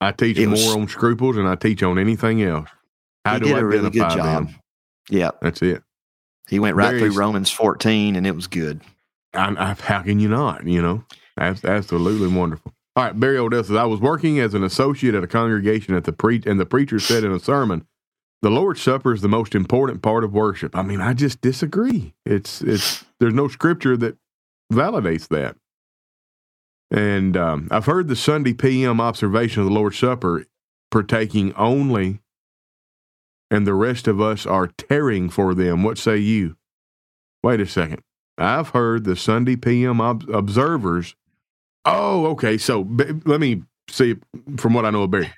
[0.00, 2.68] I teach It more was- on scruples than I teach on anything else.
[3.26, 4.46] How He do did I a really good job.
[4.46, 4.54] them?
[5.10, 5.82] Yeah, That's it.
[6.48, 8.80] he went right Very through Romans 14, and it was good.
[9.34, 10.66] I, I, how can you not?
[10.66, 11.04] You know,
[11.36, 12.72] that's absolutely wonderful.
[12.96, 16.04] All right, Barry Odell says I was working as an associate at a congregation at
[16.04, 17.86] the pre and the preacher said in a sermon,
[18.42, 22.14] "The Lord's Supper is the most important part of worship." I mean, I just disagree.
[22.26, 24.16] It's it's there's no scripture that
[24.72, 25.56] validates that.
[26.90, 30.46] And um, I've heard the Sunday PM observation of the Lord's Supper
[30.90, 32.20] partaking only,
[33.50, 35.82] and the rest of us are tarrying for them.
[35.82, 36.56] What say you?
[37.42, 38.02] Wait a second.
[38.38, 41.14] I've heard the Sunday PM ob- observers.
[41.84, 42.58] Oh, okay.
[42.58, 44.16] So b- let me see
[44.56, 45.30] from what I know of Barry.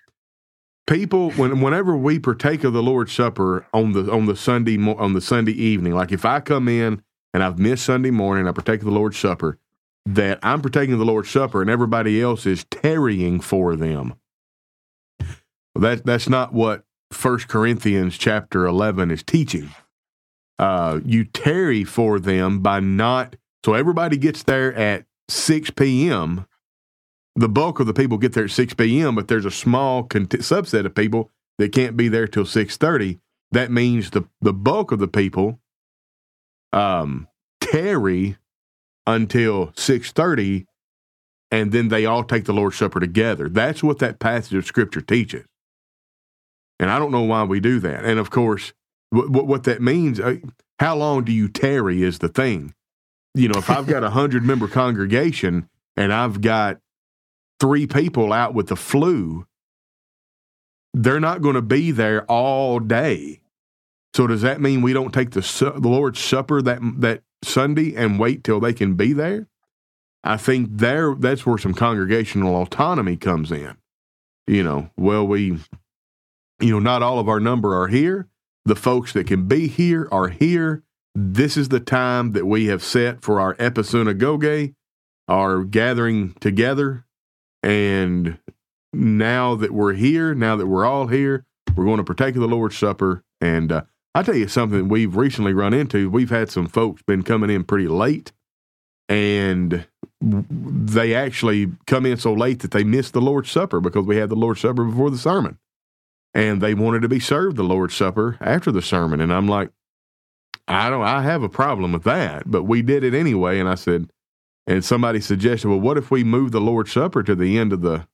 [0.87, 4.97] People, when whenever we partake of the Lord's Supper on the on the Sunday mo-
[4.97, 7.03] on the Sunday evening, like if I come in
[7.33, 9.59] and I've missed Sunday morning, I partake of the Lord's Supper.
[10.05, 14.15] That I'm partaking of the Lord's Supper and everybody else is tarrying for them.
[15.77, 19.71] That that's not what First Corinthians chapter eleven is teaching
[20.63, 23.35] uh, you tarry for them by not.
[23.65, 26.47] So everybody gets there at 6 p.m.
[27.35, 30.31] The bulk of the people get there at 6 p.m., but there's a small cont-
[30.31, 33.19] subset of people that can't be there till 6:30.
[33.51, 35.59] That means the the bulk of the people
[36.73, 37.27] um,
[37.61, 38.37] tarry
[39.07, 40.67] until 6:30,
[41.51, 43.49] and then they all take the Lord's Supper together.
[43.49, 45.45] That's what that passage of Scripture teaches.
[46.83, 48.05] And I don't know why we do that.
[48.05, 48.73] And of course,
[49.11, 50.39] what, what, what that means, uh,
[50.81, 52.75] how long do you tarry is the thing.
[53.35, 56.81] You know, if I've got a hundred member congregation and I've got
[57.61, 59.47] three people out with the flu,
[60.93, 63.43] they're not going to be there all day.
[64.13, 67.95] So does that mean we don't take the su- the Lord's Supper that that Sunday
[67.95, 69.47] and wait till they can be there?
[70.25, 73.77] I think there that's where some congregational autonomy comes in.
[74.49, 75.61] You know, well we
[76.63, 78.29] you know, not all of our number are here.
[78.65, 80.85] The folks that can be here are here.
[81.15, 84.75] This is the time that we have set for our Episynagoge,
[85.29, 87.05] our gathering together.
[87.63, 88.39] And
[88.93, 91.45] now that we're here, now that we're all here,
[91.77, 93.25] we're going to partake of the Lord's Supper.
[93.41, 93.83] And uh,
[94.15, 96.09] I tell you something we've recently run into.
[96.09, 98.31] We've had some folks been coming in pretty late,
[99.09, 99.87] and
[100.21, 104.29] they actually come in so late that they missed the Lord's Supper because we had
[104.29, 105.59] the Lord's Supper before the sermon
[106.35, 109.21] and they wanted to be served the Lord's Supper after the sermon.
[109.21, 109.71] And I'm like,
[110.69, 113.59] I don't, I have a problem with that, but we did it anyway.
[113.59, 114.11] And I said,
[114.67, 117.83] and somebody suggested, well, what if we move the Lord's Supper to the end of
[117.83, 118.07] the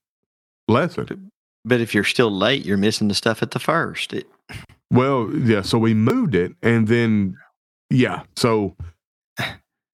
[0.66, 1.30] lesson?
[1.64, 4.12] But if you're still late, you're missing the stuff at the first.
[4.12, 4.26] It,
[4.90, 5.62] Well, yeah.
[5.62, 7.36] So we moved it, and then,
[7.90, 8.22] yeah.
[8.36, 8.74] So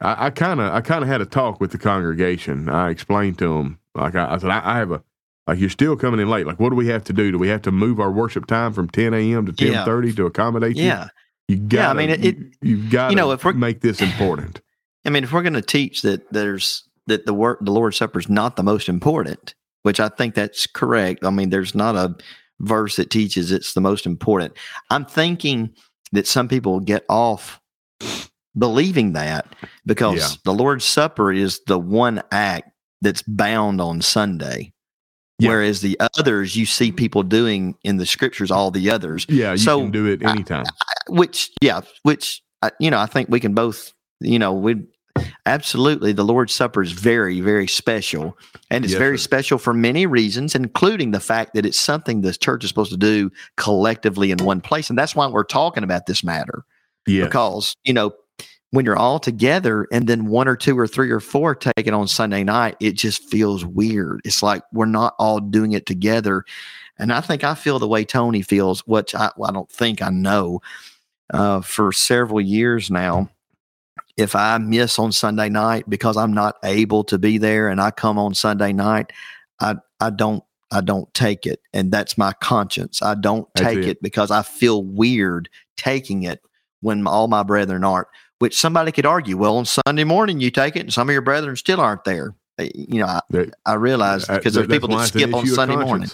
[0.01, 2.69] I kind of, I kind of had a talk with the congregation.
[2.69, 5.03] I explained to them, like I, I said, I, I have a,
[5.47, 6.47] like you're still coming in late.
[6.47, 7.31] Like, what do we have to do?
[7.33, 9.47] Do we have to move our worship time from 10 a.m.
[9.47, 9.85] to Yeah.
[9.85, 10.85] 10:30 to accommodate you?
[10.85, 11.09] yeah.
[11.49, 11.79] You got.
[11.79, 14.61] Yeah, I mean, it- you, have got you know, if we're- make this important.
[15.05, 18.19] I mean, if we're going to teach that there's that the work the Lord's Supper
[18.19, 21.23] is not the most important, which I think that's correct.
[21.25, 22.17] I mean, there's not a
[22.61, 24.55] verse that teaches it's the most important.
[24.89, 25.75] I'm thinking
[26.13, 27.61] that some people get off
[28.59, 29.47] believing that
[29.85, 30.29] because Yeah.
[30.45, 32.71] the Lord's Supper is the one act
[33.03, 34.73] that's bound on Sunday.
[35.41, 35.49] Yeah.
[35.51, 39.59] Whereas the others you see people doing in the scriptures, all the others, Yeah, you
[39.59, 40.65] So, can do it I- anytime.
[41.09, 44.77] which yeah which uh, you know i think we can both you know we
[45.47, 48.37] absolutely the lord's supper is very very special
[48.71, 49.23] and it's Yes, very sir.
[49.25, 52.97] special for many reasons including the fact that it's something the church is supposed to
[52.97, 56.65] do collectively in one place and that's why we're talking about this matter
[57.07, 57.25] yeah.
[57.25, 58.13] because you know
[58.75, 61.95] when you're all together and then one or two or three or four take it
[61.95, 64.21] on sunday night it just feels weird.
[64.25, 66.45] It's like we're not all doing it together.
[66.99, 70.11] And i think i feel the way tony feels which i, I don't think i
[70.11, 70.61] know
[71.33, 73.31] uh, for several years now.
[74.17, 77.93] If i miss on sunday night because i'm not able to be there and i
[77.93, 79.13] come on sunday night
[79.61, 81.61] i i don't i don't take it.
[81.73, 83.03] And that's my conscience.
[83.03, 83.87] I don't take it.
[83.87, 86.41] it because i feel weird taking it
[86.81, 88.09] when all my brethren aren't
[88.39, 91.23] which somebody could argue well on sunday morning you take it and some of your
[91.23, 94.81] brethren still aren't there Uh, you know i, That- I realize Uh, because there's that's
[94.81, 96.09] people that skip on sunday morning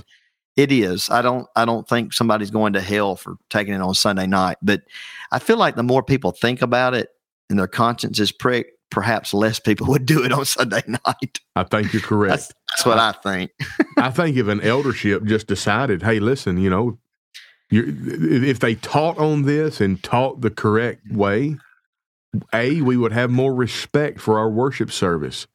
[0.57, 1.09] it is.
[1.09, 1.47] I don't.
[1.55, 4.59] I don't think somebody's going to hell for taking it on Sunday night.
[4.61, 4.83] But
[5.31, 7.09] I feel like the more people think about it
[7.49, 11.39] and their conscience is pricked, perhaps less people would do it on Sunday night.
[11.55, 12.53] I think you're correct.
[12.69, 13.53] That's what I think.
[13.97, 16.99] I think if an eldership just decided, hey, listen, you know,
[17.71, 21.57] you're, if they taught on this and taught the correct way,
[22.53, 25.47] A, we would have more respect for our worship service.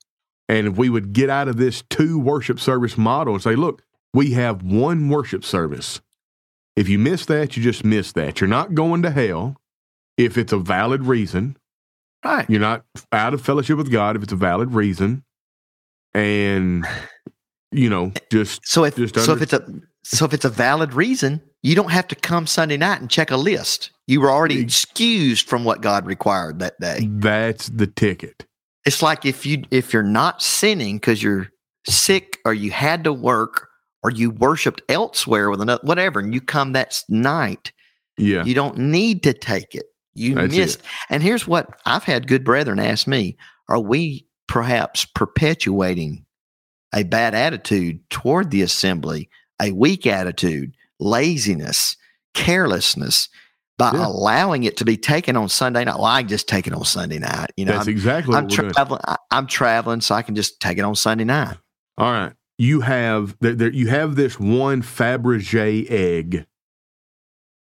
[0.47, 3.81] And if we would get out of this two worship service model and say, look,
[4.13, 6.01] we have one worship service.
[6.75, 8.41] If you miss that, you just miss that.
[8.41, 9.57] You're not going to hell
[10.17, 11.57] if it's a valid reason.
[12.23, 12.49] Right.
[12.49, 15.23] You're not out of fellowship with God if it's a valid reason.
[16.13, 16.85] And,
[17.71, 19.65] you know, just So if Just so if it's a
[20.03, 23.31] so if it's a valid reason, you don't have to come Sunday night and check
[23.31, 23.89] a list.
[24.05, 27.09] You were already excused from what God required that day.
[27.09, 28.45] that's the ticket.
[28.85, 31.47] It's like if you if you're not sinning because you're
[31.89, 33.67] sick or you had to work
[34.03, 37.71] or you worshipped elsewhere with another whatever, and you come that night,
[38.19, 38.43] Yeah.
[38.43, 39.85] you don't need to take it.
[40.13, 40.81] You That's missed.
[41.09, 43.37] And here's what I've had good brethren ask me:
[43.69, 46.25] Are we perhaps perpetuating
[46.93, 51.95] a bad attitude toward the assembly, a weak attitude, laziness,
[52.33, 53.29] carelessness?
[53.77, 54.05] By Yeah.
[54.07, 56.85] allowing it to be taken on Sunday night, well, I can just take it on
[56.85, 57.49] Sunday night.
[57.57, 58.71] You know, That's I'm- exactly what I'm doing.
[58.71, 59.01] traveling.
[59.31, 61.57] I'm traveling, so I can just take it on Sunday night.
[61.97, 62.31] All right.
[62.57, 66.45] You have there, there, you have this one Fabergé egg,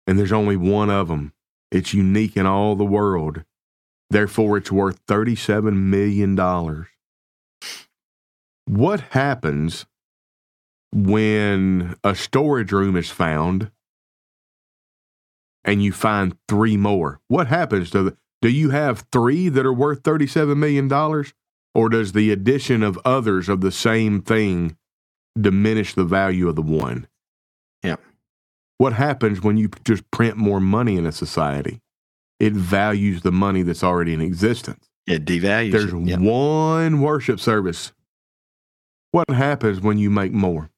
[0.07, 1.33] and there's only one of them.
[1.69, 3.43] It's unique in all the world.
[4.09, 6.87] Therefore, it's worth thirty-seven million dollars.
[8.65, 9.85] What happens
[10.91, 13.71] when a storage room is found
[15.63, 17.19] and you find three more?
[17.27, 18.17] What happens to the?
[18.41, 21.33] Do you have three that are worth thirty-seven million dollars?
[21.75, 24.75] or does the addition of others of the same thing
[25.39, 27.07] diminish the value of the one?
[27.83, 27.97] Yeah.
[28.77, 31.79] What happens when you just print more money in a society?
[32.39, 34.89] It values the money that's already in existence.
[35.05, 35.71] It devalues.
[35.71, 35.99] There's it.
[36.05, 36.17] Yeah.
[36.17, 37.91] one worship service.
[39.11, 40.69] What happens when you make more?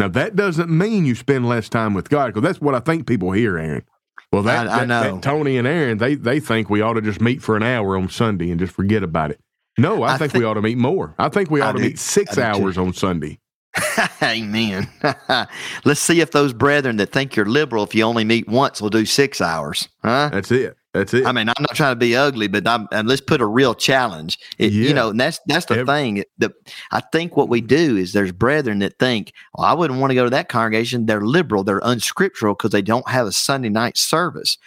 [0.00, 3.06] Now that doesn't mean you spend less time with God, because that's what I think
[3.06, 3.84] people hear, Aaron.
[4.32, 5.02] Well, that, I- I that- know.
[5.14, 7.96] that Tony and Aaron, they they think we ought to just meet for an hour
[7.96, 9.38] on Sunday and just forget about it.
[9.78, 11.14] No, I, I think, think- we ought to meet more.
[11.18, 12.42] I think we ought to do- meet six do too.
[12.42, 13.38] hours on Sunday.
[14.22, 14.88] Amen.
[15.84, 18.90] Let's see if those brethren that think you're liberal, if you only meet once, will
[18.90, 19.88] do six hours.
[20.02, 20.28] Huh?
[20.32, 20.76] That's it.
[20.92, 21.24] That's it.
[21.24, 23.74] I mean, I'm not trying to be ugly, but I'm, and let's put a real
[23.76, 24.38] challenge.
[24.58, 24.88] It, Yeah.
[24.88, 26.24] You know, and that's that's the Ev- thing.
[26.38, 26.52] The,
[26.90, 30.16] I think what we do is there's brethren that think, well, I wouldn't want to
[30.16, 31.06] go to that congregation.
[31.06, 31.62] They're liberal.
[31.62, 34.58] They're unscriptural because they don't have a Sunday night service.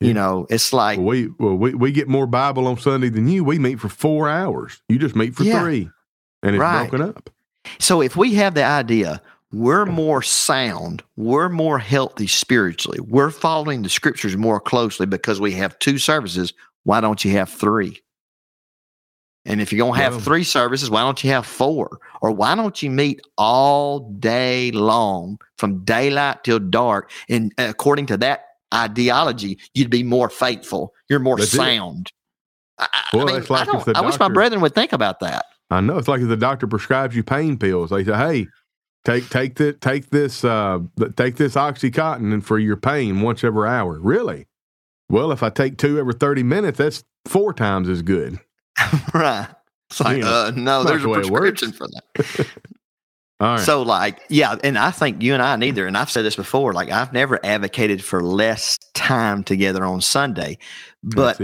[0.00, 0.08] Yeah.
[0.08, 3.26] You know, it's like well, we well we, we get more Bible on Sunday than
[3.26, 3.42] you.
[3.42, 4.80] We meet for four hours.
[4.88, 5.60] You just meet for Yeah.
[5.62, 5.88] three,
[6.42, 6.88] and it's Right.
[6.90, 7.30] broken up.
[7.78, 9.22] So if we have the idea
[9.52, 15.52] we're more sound, we're more healthy spiritually, we're following the scriptures more closely because we
[15.52, 16.52] have two services,
[16.84, 18.00] why don't you have three?
[19.44, 22.00] And if you're going to have three services, why don't you have four?
[22.20, 27.10] Or why don't you meet all day long from daylight till dark?
[27.30, 28.44] And uh, according to that
[28.74, 30.92] ideology, you'd be more faithful.
[31.08, 32.12] You're more That's sound.
[32.78, 35.46] I, I mean, like I, if I wish my brethren would think about that.
[35.70, 37.90] I know it's like if the doctor prescribes you pain pills.
[37.90, 38.46] They say, "Hey,
[39.04, 40.80] take take this take this uh
[41.16, 44.46] take this oxycontin and for your pain once every hour." Really?
[45.10, 48.38] Well, if I take two every 30 minutes, that's four times as good.
[49.14, 49.48] right.
[49.90, 51.60] It's like, You know, uh, no, there's a way it works.
[51.60, 52.46] prescription for that.
[53.40, 53.60] All right.
[53.60, 56.72] So, like, yeah, and I think you and I neither, and I've said this before,
[56.72, 60.58] like, I've never advocated for less time together on Sunday,
[61.02, 61.40] but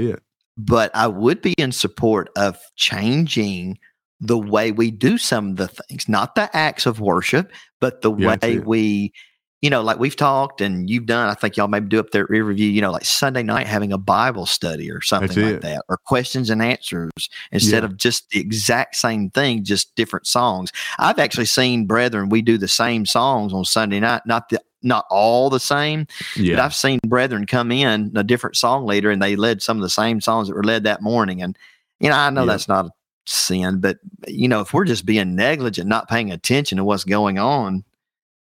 [0.56, 3.78] but I would be in support of changing
[4.24, 8.10] the way we do some of the things, not the acts of worship, but the
[8.10, 9.12] Yeah, way we,
[9.60, 11.28] you know, like we've talked and you've done.
[11.28, 13.92] I think y'all maybe do up there at Riverview, you know, like Sunday night having
[13.92, 17.10] a Bible study or something like that, or questions and answers
[17.52, 17.90] instead Yeah.
[17.90, 20.70] of just the exact same thing, just different songs.
[20.98, 25.06] I've actually seen brethren, we do the same songs on Sunday night, not the not
[25.10, 26.06] all the same,
[26.36, 29.82] but I've seen brethren come in a different song leader and they led some of
[29.82, 31.40] the same songs that were led that morning.
[31.42, 31.56] And,
[32.00, 32.52] you know, I know Yeah.
[32.52, 32.90] that's not a
[33.26, 37.38] sin, but, you know, if we're just being negligent, not paying attention to what's going
[37.38, 37.84] on,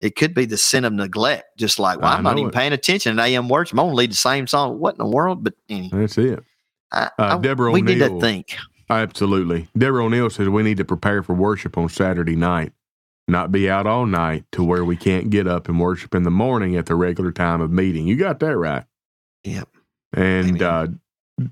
[0.00, 1.56] it could be the sin of neglect.
[1.58, 2.54] Just like, well, I I'm not even it.
[2.54, 3.78] paying attention to AM worship.
[3.78, 4.78] I'm going to lead the same song.
[4.78, 5.44] What in the world?
[5.44, 6.40] But anyway, That's it.
[6.92, 8.56] I, Uh, I- Deborah we need to think.
[8.90, 9.68] Absolutely.
[9.78, 12.72] Deborah O'Neill says we need to prepare for worship on Saturday night,
[13.28, 16.30] not be out all night to where we can't get up and worship in the
[16.30, 18.06] morning at the regular time of meeting.
[18.06, 18.84] You got that right.
[19.44, 19.68] Yep.
[20.12, 20.88] And uh,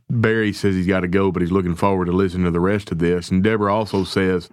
[0.09, 2.93] Barry says he's got to go, but he's looking forward to listening to the rest
[2.93, 3.31] of this.
[3.31, 4.49] And Deborah also says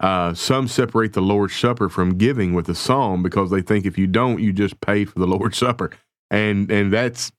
[0.00, 3.96] uh, some separate the Lord's Supper from giving with a psalm because they think if
[3.96, 5.90] you don't, you just pay for the Lord's Supper.
[6.30, 7.32] And and that's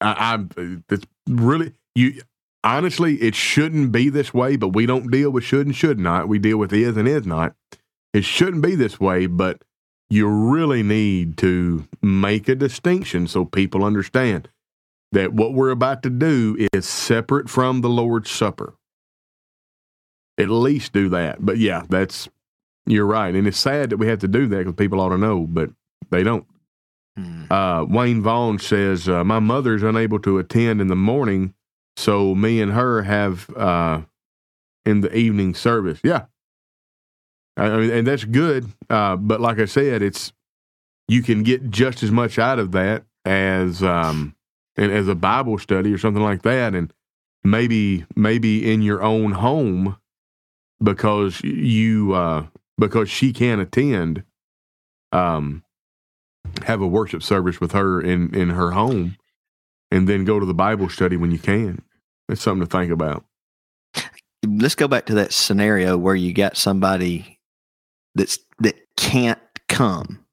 [0.00, 2.22] I, I'm that's really you.
[2.62, 6.28] Honestly, it shouldn't be this way, but we don't deal with should and should not.
[6.28, 7.54] We deal with is and is not.
[8.14, 9.62] It shouldn't be this way, but
[10.08, 14.48] you really need to make a distinction so people understand
[15.14, 18.74] that what we're about to do is separate from the Lord's Supper.
[20.36, 21.44] At least do that.
[21.44, 22.28] But yeah, that's
[22.86, 25.18] you're right, and it's sad that we have to do that because people ought to
[25.18, 25.70] know, but
[26.10, 26.46] they don't.
[27.16, 27.50] Hmm.
[27.50, 31.54] Uh, Wayne Vaughn says uh, my mother's unable to attend in the morning,
[31.96, 34.02] so me and her have uh,
[34.84, 36.00] in the evening service.
[36.02, 36.26] Yeah,
[37.56, 38.70] I I mean, and that's good.
[38.90, 40.32] Uh, but like I said, it's
[41.06, 44.33] you can get just as much out of that as um,
[44.76, 46.92] and as a Bible study or something like that, and
[47.42, 49.96] maybe maybe in your own home
[50.82, 52.46] because you uh,
[52.78, 54.24] because she can't attend.
[55.12, 55.62] Um,
[56.64, 59.16] have a worship service with her in in her home,
[59.90, 61.82] and then go to the Bible study when you can.
[62.28, 63.24] It's something to think about.
[64.46, 67.38] let's go back to that scenario where you got somebody
[68.14, 70.24] that's that can't come.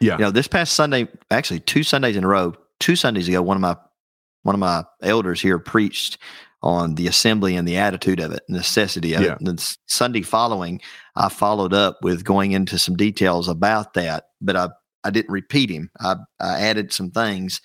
[0.00, 0.14] Yeah.
[0.16, 3.56] You know, this past Sunday, actually two Sundays in a row, two Sundays ago, one
[3.56, 3.76] of my
[4.42, 6.18] one of my elders here preached
[6.62, 9.32] on the assembly and the attitude of it, necessity of Yeah.
[9.34, 9.40] it.
[9.40, 10.80] And Sunday following,
[11.16, 14.68] I followed up with going into some details about that, but I
[15.02, 15.90] I didn't repeat him.
[16.00, 17.62] I, I added some things,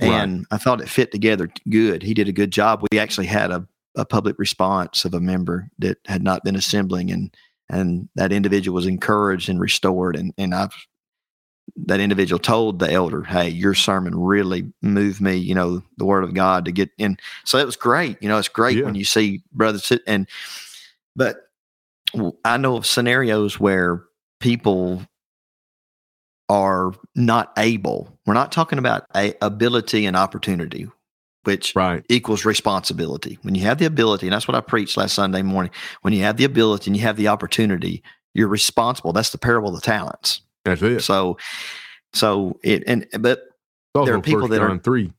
[0.00, 0.08] Right.
[0.10, 2.02] and I thought it fit together good.
[2.02, 2.84] He did a good job.
[2.90, 3.66] We actually had a
[3.98, 7.34] a public response of a member that had not been assembling and
[7.70, 10.74] and that individual was encouraged and restored and and I've
[11.74, 15.36] that individual told the elder, "Hey, your sermon really moved me.
[15.36, 18.22] You know, the Word of God to get in." So it was great.
[18.22, 18.84] You know, it's great Yeah.
[18.84, 20.26] when you see brothers sit and,
[21.14, 21.50] but
[22.44, 24.04] I know of scenarios where
[24.40, 25.02] people
[26.48, 28.16] are not able.
[28.24, 30.88] We're not talking about a ability and opportunity,
[31.44, 32.04] which Right.
[32.08, 33.38] equals responsibility.
[33.42, 35.72] When you have the ability, and that's what I preached last Sunday morning.
[36.02, 38.02] When you have the ability and you have the opportunity,
[38.34, 39.12] you're responsible.
[39.12, 40.40] That's the parable of the talents.
[40.66, 41.00] That's it.
[41.00, 41.38] So,
[42.12, 43.42] so it and but
[43.94, 45.12] there are people that are- three.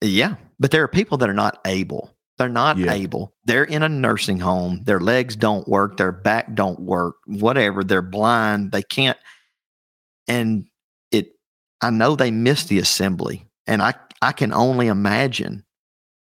[0.00, 2.10] yeah, but there are people that are not able.
[2.38, 2.92] They're not Yeah.
[2.92, 3.32] able.
[3.44, 4.82] They're in a nursing home.
[4.84, 5.96] Their legs don't work.
[5.98, 7.16] Their back don't work.
[7.26, 7.84] Whatever.
[7.84, 8.72] They're blind.
[8.72, 9.18] They can't.
[10.26, 10.66] And
[11.12, 11.32] it.
[11.80, 15.64] I know they missed the assembly, and I I can only imagine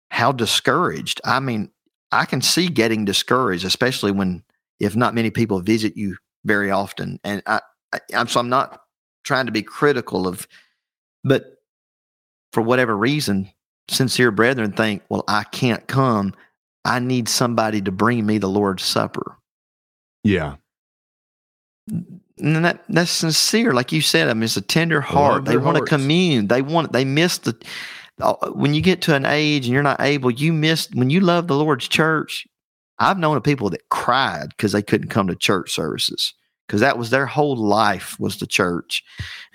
[0.10, 1.22] how discouraged.
[1.26, 1.70] I mean,
[2.12, 4.44] I can see getting discouraged, especially when
[4.80, 6.16] if not many people visit you
[6.46, 7.20] very often.
[7.24, 7.60] And I,
[7.94, 8.82] I I'm so I'm not
[9.24, 10.48] trying to be critical of,
[11.24, 11.62] but
[12.54, 13.52] for whatever reason,
[13.90, 16.34] sincere brethren think, well, I can't come.
[16.86, 19.38] I need somebody to bring me the Lord's Supper.
[20.24, 20.56] Yeah.
[21.88, 24.30] And that that's sincere, like you said.
[24.30, 25.46] I mean, it's a tender heart.
[25.46, 26.48] They want to commune.
[26.48, 26.94] They want.
[26.94, 27.56] They miss the.
[28.22, 31.20] uh, When you get to an age and you're not able, you miss when you
[31.20, 32.48] love the Lord's church.
[33.00, 36.34] I've known of people that cried because they couldn't come to church services
[36.70, 39.04] because that was their whole life was the church.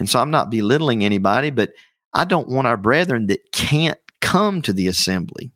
[0.01, 1.71] And so I'm not belittling anybody, but
[2.13, 5.53] I don't want our brethren that can't come to the assembly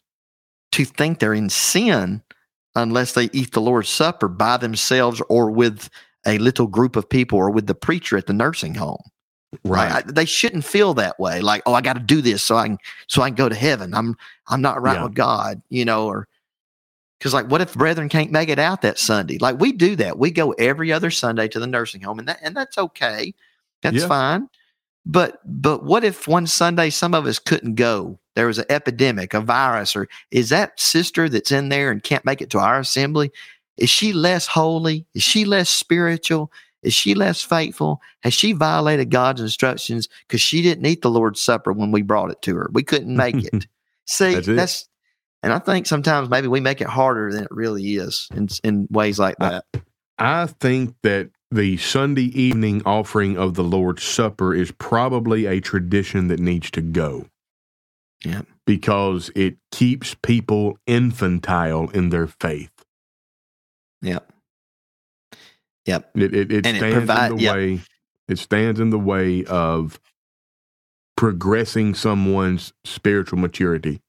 [0.71, 2.23] to think they're in sin
[2.77, 5.91] unless they eat the Lord's Supper by themselves or with
[6.25, 9.03] a little group of people or with the preacher at the nursing home.
[9.65, 9.93] Right.
[9.93, 11.41] Like, I- they shouldn't feel that way.
[11.41, 12.79] Like, oh, I got to do this so I can
[13.09, 13.95] so I can go to heaven.
[13.95, 14.15] I'm
[14.47, 15.03] I'm not right Yeah.
[15.05, 16.29] with God, you know, or
[17.19, 19.39] because like, what if brethren can't make it out that Sunday?
[19.39, 20.19] Like we do that.
[20.19, 23.35] We go every other Sunday to the nursing home, and that and that's okay.
[23.83, 24.09] That's Yeah.
[24.09, 24.49] fine.
[25.07, 28.19] But but what if one Sunday some of us couldn't go?
[28.35, 32.25] There was an epidemic, a virus, or is that sister that's in there and can't
[32.25, 33.33] make it to our assembly?
[33.79, 35.07] Is she less holy?
[35.15, 36.53] Is she less spiritual?
[36.83, 38.01] Is she less faithful?
[38.21, 42.31] Has she violated God's instructions because she didn't eat the Lord's Supper when we brought
[42.31, 42.71] it to her?
[42.73, 43.67] We couldn't make it.
[44.07, 44.88] See, That's that's, it.
[45.43, 48.89] And I think sometimes maybe we make it harder than it really is in in
[48.91, 49.65] ways like that.
[50.19, 56.29] I think that the Sunday evening offering of the Lord's Supper is probably a tradition
[56.29, 57.27] that needs to go.
[58.25, 58.43] Yeah.
[58.67, 62.73] Because it keeps people infantile in their faith.
[64.03, 64.31] Yep.
[65.87, 66.11] Yep.
[66.17, 67.55] It it, it And it stands provide- in the yep.
[67.55, 67.81] way
[68.29, 69.99] it stands in the way of
[71.17, 74.01] progressing someone's spiritual maturity.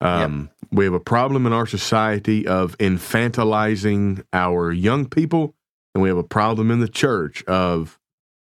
[0.00, 5.54] Um, We have a problem in our society of infantilizing our young people,
[5.94, 7.98] and we have a problem in the church of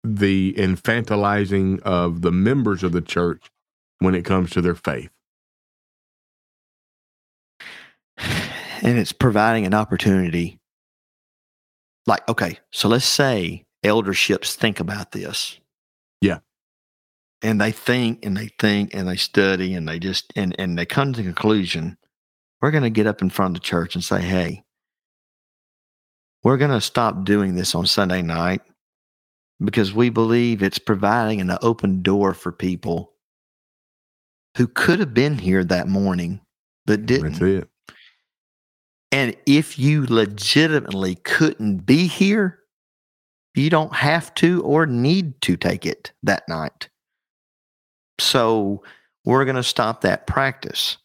[0.04, 3.50] the infantilizing of the members of the church
[4.00, 5.10] when it comes to their faith.
[8.18, 10.60] and it's providing an opportunity.
[12.06, 15.60] Like, okay, so let's say elderships think about this.
[17.42, 20.86] And they think and they think and they study and they just and, and they
[20.86, 21.98] come to the conclusion,
[22.62, 24.64] we're gonna get up in front of the church and say, Hey,
[26.44, 28.62] we're gonna stop doing this on Sunday night
[29.64, 33.14] because we believe it's providing an open door for people
[34.58, 36.42] who could have been here that morning
[36.86, 37.24] but didn't.
[39.12, 42.60] And if you legitimately couldn't be here,
[43.56, 46.90] you don't have to or need to take it that night.
[48.20, 48.84] So
[49.26, 50.98] we're going to stop that practice.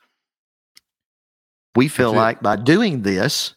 [1.77, 2.23] We feel That's it.
[2.23, 3.55] like by doing this,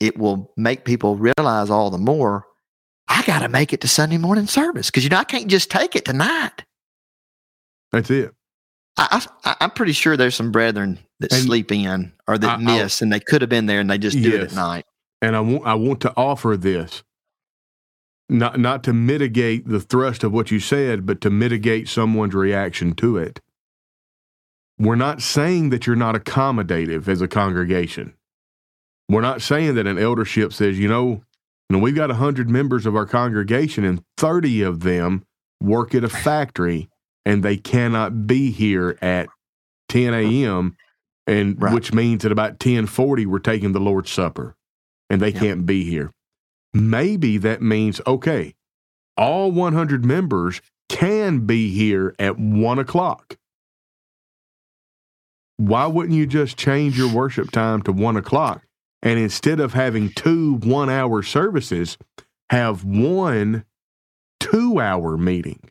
[0.00, 2.46] it will make people realize all the more
[3.08, 5.70] I got to make it to Sunday morning service because, you know, I can't just
[5.70, 6.64] take it tonight.
[7.92, 8.32] That's it.
[8.96, 12.62] I, I, I'm pretty sure there's some brethren that And sleep in or that I-
[12.62, 14.84] miss and they could have been there and they just do it at night.
[15.22, 17.02] and I want I want to offer this
[18.30, 22.94] not not to mitigate the thrust of what you said, but to mitigate someone's reaction
[22.94, 23.40] to it.
[24.78, 28.14] We're not saying that you're not accommodative as a congregation.
[29.08, 31.22] We're not saying that an eldership says, you know,
[31.68, 35.24] you know we've got 100 members of our congregation and 30 of them
[35.60, 36.88] work at a factory
[37.26, 39.28] and they cannot be here at
[39.90, 40.76] 10 a.m.
[41.26, 41.74] and Right.
[41.74, 44.54] which means at about 10:40 we're taking the Lord's Supper
[45.10, 45.40] and they Yeah.
[45.40, 46.12] can't be here.
[46.72, 48.54] Maybe that means okay,
[49.16, 53.36] all 100 members can be here at one o'clock.
[55.56, 58.62] Why wouldn't you just change your worship time to one o'clock
[59.02, 61.98] and instead of having two one hour services,
[62.50, 63.64] have one
[64.38, 65.70] two hour meeting?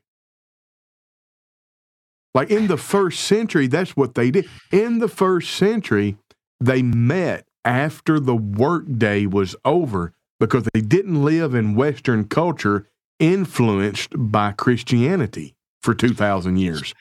[2.35, 4.47] Like in the first century, that's what they did.
[4.71, 6.17] In the first century,
[6.59, 12.87] they met after the workday was over because they didn't live in Western culture
[13.19, 16.93] influenced by Christianity for 2,000 years.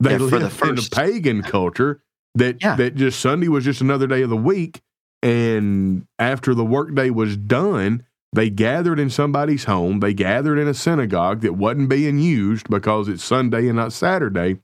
[0.00, 2.00] They Yeah, lived the in a pagan culture
[2.34, 2.76] that, Yeah.
[2.76, 4.80] that just Sunday was just another day of the week.
[5.22, 10.00] And after the workday was done, they gathered in somebody's home.
[10.00, 14.58] They gathered in a synagogue that wasn't being used because it's Sunday and not Saturday.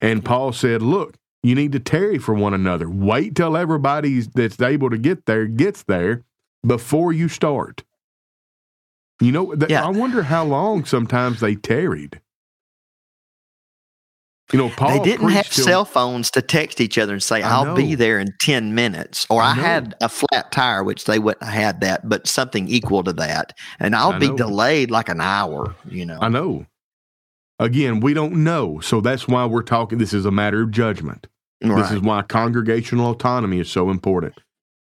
[0.00, 2.88] And Paul said, Look, you need to tarry for one another.
[2.90, 6.22] Wait till everybody that's able to get there gets there
[6.66, 7.82] before you start.
[9.20, 9.84] You know, th- Yeah.
[9.84, 12.20] I wonder how long sometimes they tarried.
[14.52, 17.42] You know, Paul they didn't have till- cell phones to text each other and say,
[17.42, 19.26] I'll be there in 10 minutes.
[19.30, 22.68] Or I I, had a flat tire, which they wouldn't have had that, but something
[22.68, 23.54] equal to that.
[23.80, 24.36] And I'll I be know.
[24.36, 26.18] delayed like an hour, you know.
[26.20, 26.66] I know.
[27.58, 28.80] Again, we don't know.
[28.80, 29.96] So that's why we're talking.
[29.98, 31.26] This is a matter of judgment.
[31.60, 34.34] This is why congregational autonomy is so important.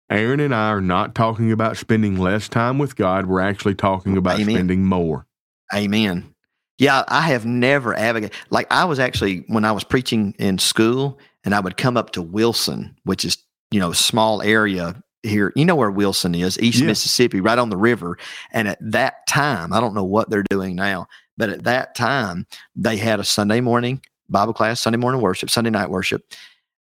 [0.10, 3.28] Aaron and I are not talking about spending less time with God.
[3.28, 4.55] We're actually talking about Amen.
[4.55, 5.26] spending more.
[5.74, 6.34] Amen.
[6.78, 8.36] Yeah, I have never advocated.
[8.49, 12.12] Like I was actually when I was preaching in school, and I would come up
[12.12, 13.38] to Wilson, which is
[13.72, 15.51] you know a small area here.
[15.55, 16.88] You know where Wilson is, East Yeah.
[16.88, 18.18] Mississippi, right on the river.
[18.51, 21.07] And at that time, I don't know what they're doing now,
[21.38, 25.70] but at that time they had a Sunday morning Bible class, Sunday morning worship, Sunday
[25.70, 26.24] night worship.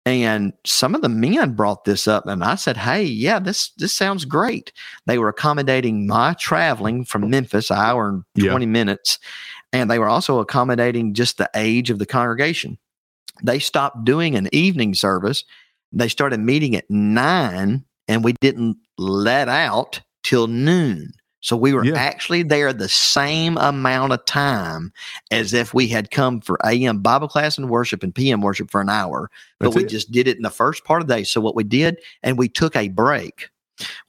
[0.07, 3.93] And some of the men brought this up, and I said, "Hey, yeah, this this
[3.93, 4.73] sounds great."
[5.07, 8.51] They were accommodating my traveling from Memphis, an hour and Yeah.
[8.51, 9.19] twenty minutes,
[9.73, 12.79] and they were also accommodating just the age of the congregation.
[13.43, 15.43] They stopped doing an evening service.
[15.93, 21.15] They started meeting at nine, and we didn't let out till noon.
[21.47, 21.95] So we were Yeah.
[21.95, 24.93] actually there the same amount of time
[25.31, 28.81] as if we had come for AM Bible class and worship and PM worship for
[28.81, 29.31] an hour,
[29.61, 29.89] but That's we it.
[29.89, 31.23] just did it in the first part of the day.
[31.23, 33.49] So what we did, and we took a break.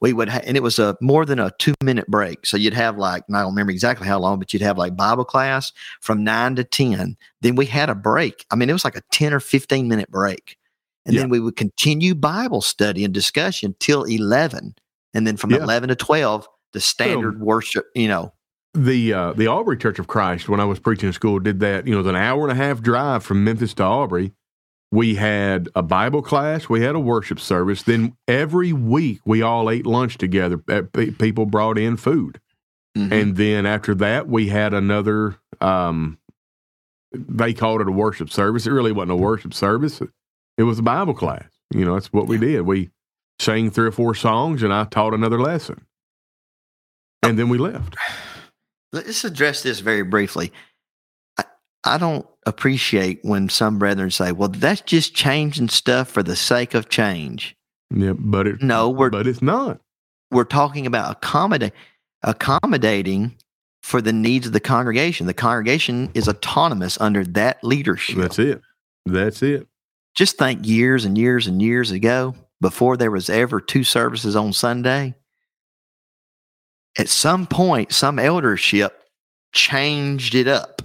[0.00, 2.44] We would, ha- and it was a more than a two minute break.
[2.44, 4.96] So you'd have like, and I don't remember exactly how long, but you'd have like
[4.96, 7.16] Bible class from nine to 10.
[7.42, 8.46] Then we had a break.
[8.50, 10.56] I mean, it was like a 10 or 15 minute break.
[11.06, 11.20] And Yeah.
[11.20, 14.74] then we would continue Bible study and discussion till 11.
[15.14, 15.58] And then from Yeah.
[15.58, 18.32] 11 to 12, the standard worship, you know,
[18.74, 21.86] the uh, the Aubrey Church of Christ when I was preaching in school did that.
[21.86, 24.32] You know, it was an hour and a half drive from Memphis to Aubrey.
[24.90, 27.82] We had a Bible class, we had a worship service.
[27.82, 30.58] Then every week we all ate lunch together.
[30.58, 32.40] People brought in food,
[32.96, 33.12] mhm.
[33.12, 35.36] and then after that we had another.
[35.60, 36.18] Um,
[37.12, 38.66] they called it a worship service.
[38.66, 40.02] It really wasn't a worship service.
[40.58, 41.48] It was a Bible class.
[41.72, 42.62] You know, that's what we did.
[42.62, 42.90] We
[43.38, 45.86] sang three or four songs, and I taught another lesson,
[47.22, 47.96] and then we left.
[48.92, 50.52] let's address this very briefly.
[51.38, 51.44] I,
[51.84, 56.74] I don't appreciate when some brethren say, well, that's just changing stuff for the sake
[56.74, 57.56] of change.
[57.94, 59.80] Yeah, but it No, we're but it's not.
[60.30, 61.72] we're talking about accommodate,
[62.22, 63.34] accommodating
[63.82, 65.26] for the needs of the congregation.
[65.26, 68.16] The congregation is autonomous under that leadership.
[68.16, 68.60] That's it.
[69.06, 69.66] That's it.
[70.14, 74.52] Just think years and years and years ago, before there was ever two services on
[74.52, 75.14] Sunday,
[76.98, 79.02] at some point, some eldership
[79.52, 80.82] changed it up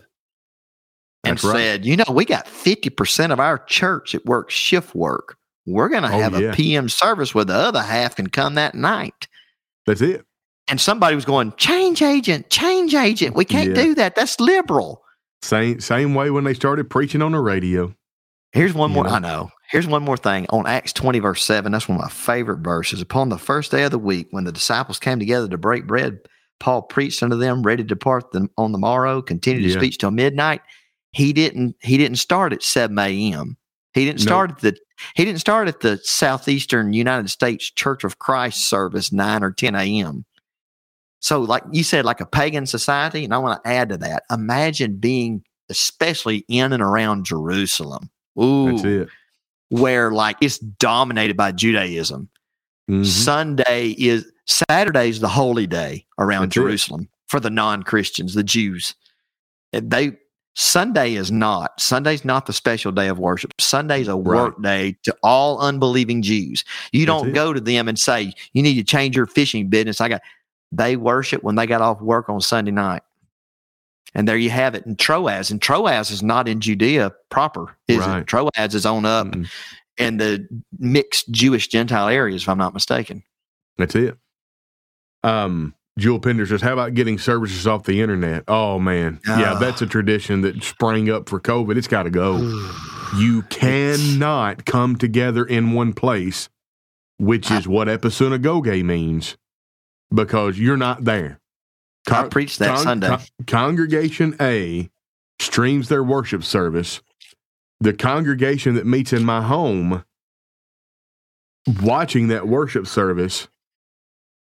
[1.24, 1.56] and That's right.
[1.56, 5.38] said, you know, we got 50% of our church at works shift work.
[5.66, 6.52] We're going to Oh, have yeah.
[6.52, 9.28] a PM service where the other half can come that night.
[9.86, 10.26] That's it.
[10.70, 13.36] And somebody was going, change agent, change agent.
[13.36, 13.84] We can't Yeah.
[13.84, 14.16] do that.
[14.16, 15.04] That's liberal.
[15.42, 17.94] Same same way when they started preaching on the radio.
[18.54, 19.04] Here's one You more.
[19.06, 19.10] know?
[19.10, 19.52] I know.
[19.72, 21.72] Here's one more thing on Acts 20, verse 7.
[21.72, 23.02] That's one of my favorite verses.
[23.02, 26.20] Upon the first day of the week, when the disciples came together to break bread,
[26.60, 29.80] Paul preached unto them, ready to depart them on the morrow, continued his Yeah.
[29.80, 30.62] speech till midnight.
[31.12, 33.58] He didn't, he didn't start at 7 a.m.
[33.94, 34.78] He didn't start at the
[35.16, 39.76] he didn't start at the Southeastern United States Church of Christ service 9 or 10
[39.76, 40.26] a.m.
[41.20, 44.24] So, like you said, like a pagan society, and I want to add to that.
[44.32, 48.10] Imagine being especially in and around Jerusalem.
[48.42, 49.10] Ooh, That's it.
[49.82, 52.30] Where like it's dominated by Judaism.
[52.90, 53.06] Mhm.
[53.06, 56.60] Sunday is Saturday is the holy day around That's it.
[56.60, 58.94] Jerusalem for the non-Christians, the Jews.
[59.72, 60.14] They
[60.56, 61.80] Sunday is not.
[61.82, 63.52] Sunday's not the special day of worship.
[63.60, 64.24] Sunday's a Right.
[64.24, 66.64] work day to all unbelieving Jews.
[66.92, 67.34] You That's don't it.
[67.34, 70.00] go to them and say, you need to change your fishing business.
[70.00, 70.22] I got
[70.72, 73.02] they worship when they got off work on Sunday night.
[74.16, 75.50] And there you have it in Troas.
[75.52, 78.20] And Troas is not in Judea proper, is Right.
[78.20, 78.28] it?
[78.28, 79.50] Troas is on up Mm-mm.
[79.98, 80.48] in the
[80.78, 83.24] mixed Jewish Gentile areas, if I'm not mistaken.
[83.78, 84.16] That's it.
[85.24, 89.60] Um, Jewel Pender says, "How about getting services off the internet?" Oh man, yeah, Ah.
[89.60, 91.78] that's a tradition that sprang up for COVID.
[91.78, 92.40] It's got to go.
[93.16, 96.50] You cannot come together in one place,
[97.20, 99.38] which is what Episunagoge means,
[100.12, 101.40] because you're not there.
[102.12, 103.08] I preached that con- Sunday.
[103.08, 104.90] con- congregation A
[105.40, 107.02] streams their worship service.
[107.80, 110.04] The congregation that meets in my home
[111.82, 113.48] watching that worship service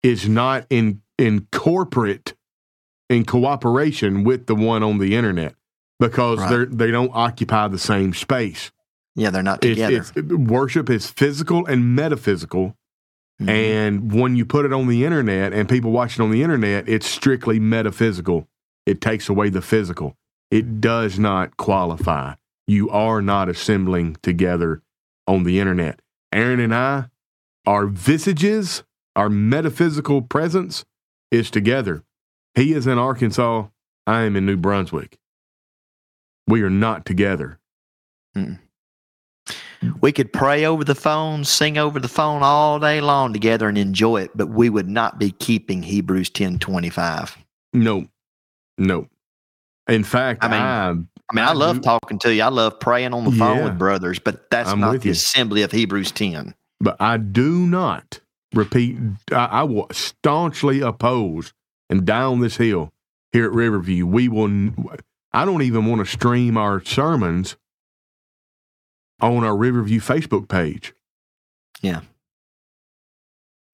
[0.03, 2.35] is not in in corporate
[3.09, 5.55] in cooperation with the one on the internet
[6.01, 6.51] because Right.
[6.51, 8.71] they're they don't occupy the same space.
[9.15, 10.05] yeah, they're not It's, together.
[10.17, 12.77] it's worship is physical and metaphysical.
[13.41, 13.49] Mhm.
[13.49, 16.89] And when you put it on the internet and people watch it on the internet,
[16.89, 18.49] it's strictly metaphysical.
[18.87, 20.17] It takes away the physical.
[20.51, 22.35] It does not qualify.
[22.67, 24.83] You are not assembling together
[25.27, 26.01] on the internet.
[26.33, 27.07] Aaron and I,
[27.67, 28.83] our visages,
[29.17, 30.85] our metaphysical presence
[31.31, 32.05] is together.
[32.55, 33.69] He is in Arkansas.
[34.07, 35.19] I am in New Brunswick.
[36.47, 37.59] We are not together.
[40.01, 43.77] We could pray over the phone, sing over the phone all day long together and
[43.79, 47.37] enjoy it, but we would not be keeping Hebrews ten twenty five.
[47.73, 48.07] No,
[48.79, 49.09] no.
[49.89, 50.93] In fact, I mean, I, I
[51.35, 52.43] mean, I, I love do- talking to you.
[52.43, 53.65] I love praying on the phone Yeah.
[53.65, 55.13] with brothers, but that's I'm not the you.
[55.13, 56.55] assembly of Hebrews 10.
[56.81, 58.21] but I do not
[58.55, 58.99] repeat.
[59.33, 61.53] I, I will staunchly oppose
[61.91, 62.91] and down this hill
[63.33, 64.07] here at Riverview.
[64.07, 64.71] We will,
[65.33, 67.57] I don't even want to stream our sermons
[69.23, 70.93] on our Riverview Facebook page.
[71.81, 72.01] Yeah.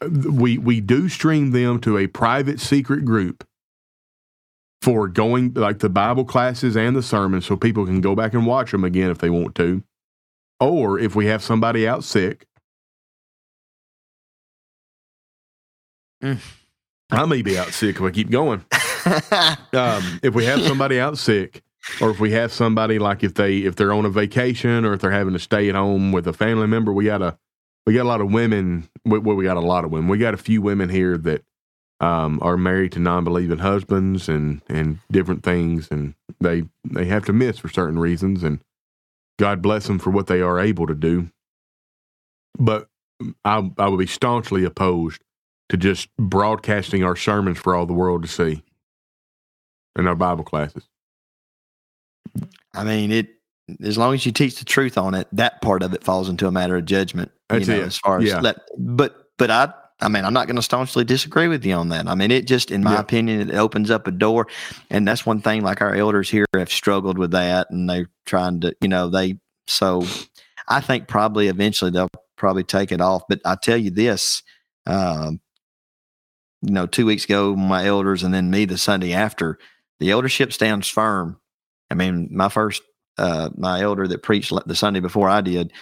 [0.07, 3.45] We we do stream them to a private secret group
[4.81, 8.47] for going like the Bible classes and the sermons so people can go back and
[8.47, 9.83] watch them again if they want to.
[10.61, 12.47] Or if we have somebody out sick.
[16.23, 16.39] Mm.
[17.11, 18.65] I may be out sick if I keep going.
[19.73, 21.63] um, if we have somebody out sick,
[22.01, 25.01] or if we have somebody like if they if they're on a vacation or if
[25.01, 27.39] they're having to stay at home with a family member, we got a
[27.87, 28.89] we got a lot of women.
[29.05, 30.09] Well, we got a lot of women.
[30.09, 31.43] We got a few women here that
[32.01, 37.33] um, are married to non-believing husbands and and different things, and they they have to
[37.33, 38.61] miss for certain reasons, and
[39.39, 41.31] God bless them for what they are able to do.
[42.59, 42.89] But
[43.45, 45.23] I I would be staunchly opposed
[45.71, 48.63] to just broadcasting our sermons for all the world to see
[49.97, 50.89] in our Bible classes.
[52.75, 53.29] I mean, it
[53.83, 56.47] as long as you teach the truth on it, that part of it falls into
[56.47, 57.31] a matter of judgment.
[57.49, 57.87] That's you know, it.
[57.87, 58.41] as far as Yeah.
[58.41, 61.89] let, but but I I mean, I'm not going to staunchly disagree with you on
[61.89, 62.07] that.
[62.07, 63.01] I mean, it just, in my Yeah.
[63.01, 64.47] opinion, it opens up a door,
[64.91, 65.63] and that's one thing.
[65.63, 69.39] Like our elders here have struggled with that, and they're trying to, you know, they.
[69.67, 70.07] So,
[70.69, 73.23] I think probably eventually they'll probably take it off.
[73.29, 74.43] But I tell you this,
[74.87, 75.41] um,
[76.63, 79.59] you know, two weeks ago, my elders, and then me the Sunday after,
[79.99, 81.41] the eldership stands firm.
[81.91, 82.83] I mean, my first,
[83.17, 85.73] uh, my elder that preached the Sunday before I did,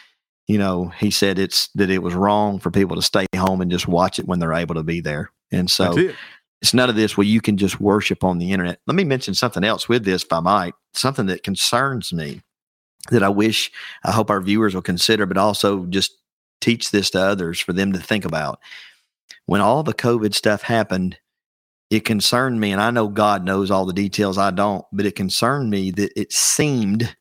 [0.47, 3.71] you know, he said it's that it was wrong for people to stay home and
[3.71, 5.31] just watch it when they're able to be there.
[5.51, 6.15] And so it.
[6.63, 8.81] it's none of this where you can just worship on the internet.
[8.87, 12.43] Let me mention something else with this, if I might, something that concerns me
[13.11, 13.71] that I wish,
[14.05, 16.13] I hope our viewers will consider, but also just
[16.61, 18.61] teach this to others for them to think about.
[19.47, 21.19] When all the COVID stuff happened,
[21.91, 25.15] it concerned me, and I know God knows all the details, I don't, but it
[25.15, 27.17] concerned me that it seemed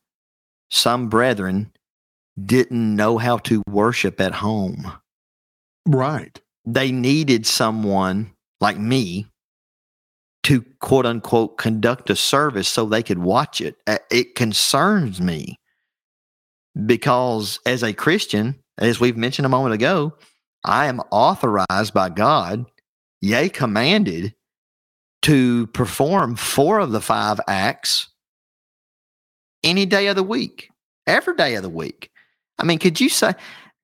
[0.72, 1.72] some brethren
[2.44, 4.92] didn't know how to worship at home
[5.86, 6.40] Right.
[6.66, 9.28] they needed someone like me
[10.44, 13.78] to quote unquote conduct a service so they could watch it.
[14.12, 15.60] It concerns me
[16.86, 20.14] because as a Christian, as we've mentioned a moment ago,
[20.64, 22.66] I am authorized by God,
[23.22, 24.34] yea, commanded
[25.26, 28.10] to perform four of the five acts
[29.64, 30.70] any day of the week,
[31.08, 32.12] every day of the week.
[32.60, 33.34] I mean, could you say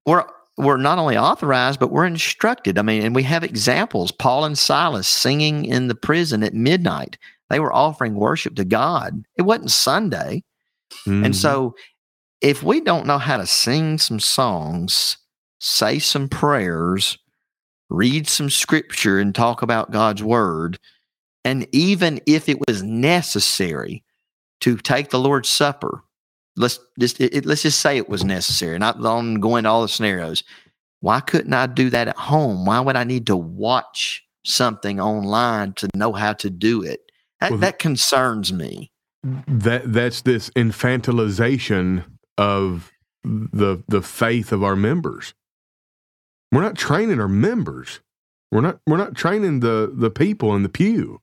[0.06, 0.24] we're
[0.58, 2.78] we're not only authorized, but we're instructed.
[2.78, 4.12] I mean, and we have examples.
[4.12, 7.18] Paul and Silas singing in the prison at midnight.
[7.50, 9.24] They were offering worship to God.
[9.36, 10.44] It wasn't Sunday.
[11.08, 11.26] Mhm.
[11.26, 11.74] And so
[12.42, 15.18] if we don't know how to sing some songs,
[15.60, 17.18] say some prayers,
[17.90, 20.78] read some scripture and talk about God's word,
[21.44, 24.04] and even if it was necessary
[24.62, 26.04] to take the Lord's Supper,
[26.56, 29.82] let's just it, it- let's just say it was necessary, not on going to all
[29.82, 30.44] the scenarios.
[31.00, 32.66] Why couldn't I do that at home?
[32.66, 37.12] Why would I need to watch something online to know how to do it?
[37.40, 38.92] That, Well, that concerns me.
[39.24, 42.06] that that's this infantilization
[42.38, 42.92] of
[43.24, 45.34] the the faith of our members.
[46.52, 48.00] We're not training our members.
[48.52, 51.22] We're not we're not training the the people in the pew.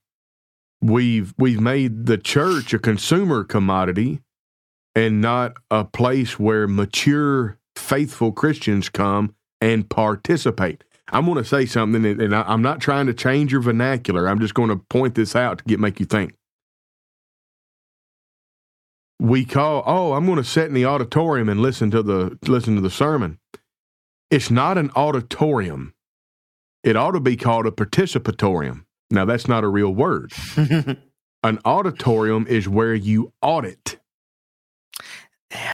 [0.81, 4.21] We've we've made the church a consumer commodity
[4.95, 10.85] and not a place where mature faithful Christians come and participate.
[11.11, 14.29] I'm going to say something, and I'm not trying to change your vernacular.
[14.29, 16.35] I'm just going to point this out to get make you think
[19.21, 22.77] we call oh i'm going to sit in the auditorium and listen to the listen
[22.77, 23.39] to the sermon
[24.31, 25.93] it's not an auditorium
[26.85, 30.33] it ought to be called a participatorium now that's not a real word.
[31.45, 33.99] An auditorium is where you audit.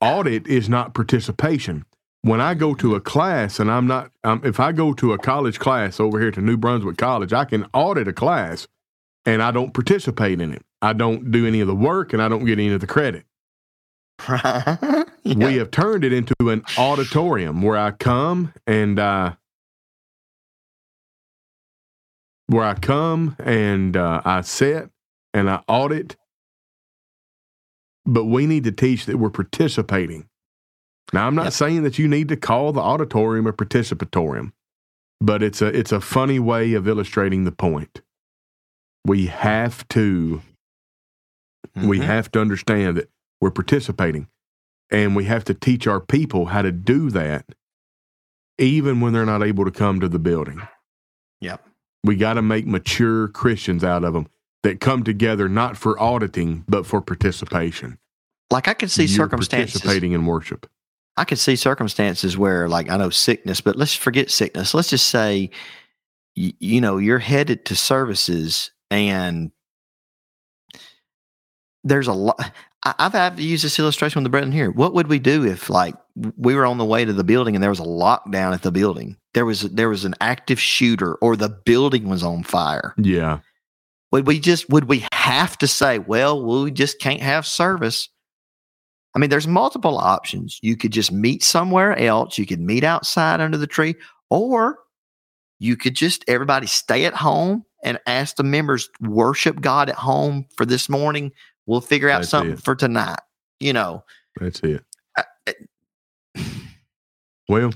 [0.03, 1.85] Audit is not participation.
[2.23, 5.19] When i go to a class and i'm not um, if i go to a
[5.19, 8.67] college class over here to new brunswick college i can audit a class
[9.27, 10.63] and i don't participate in it.
[10.81, 13.27] I don't do any of the work and i don't get any of the credit.
[15.27, 15.47] Yeah.
[15.47, 19.33] we have turned it into an auditorium where I come and uh,
[22.47, 24.91] where I come and uh, I sit
[25.33, 26.17] and I audit.
[28.07, 30.29] But we need to teach that we're participating.
[31.13, 31.53] Now, I'm not Yep.
[31.55, 34.53] saying that you need to call the auditorium a participatorium,
[35.21, 38.03] but it's a it's a funny way of illustrating the point.
[39.07, 40.43] We have to
[41.77, 42.05] we Mhm.
[42.05, 43.11] have to understand that
[43.41, 44.29] we're participating
[44.91, 47.47] and we have to teach our people how to do that
[48.59, 50.61] even when they're not able to come to the building
[51.41, 51.67] Yep.
[52.05, 54.29] We got to make mature christians out of them
[54.63, 57.99] that come together not for auditing but for participation
[58.51, 59.81] Like I could see You're circumstances.
[59.81, 60.71] participating in worship
[61.17, 64.75] I could see circumstances where, like, I know sickness, but let's forget sickness.
[64.75, 65.51] Let's just say,
[66.35, 69.53] you, you know, you're headed to services and
[71.85, 72.53] there's a lot.
[72.83, 74.73] I've had to use this illustration with the brethren here.
[74.73, 77.63] What would we do if, like, we were on the way to the building and
[77.63, 79.17] there was a lockdown at the building?
[79.35, 82.95] There was there was an active shooter, or the building was on fire.
[82.97, 83.41] Yeah.
[84.13, 88.09] Would we just would we have to say, well, we just can't have service?
[89.15, 90.59] I mean, there's multiple options.
[90.63, 92.37] You could just meet somewhere else.
[92.37, 93.95] You could meet outside under the tree,
[94.31, 94.79] or
[95.59, 100.47] you could just everybody stay at home and ask the members worship God at home
[100.57, 101.33] for this morning.
[101.67, 103.21] We'll figure out That's something for tonight.
[103.61, 104.05] You know,
[104.41, 104.85] That's it.
[105.17, 105.53] Uh, uh,
[107.49, 107.73] Well,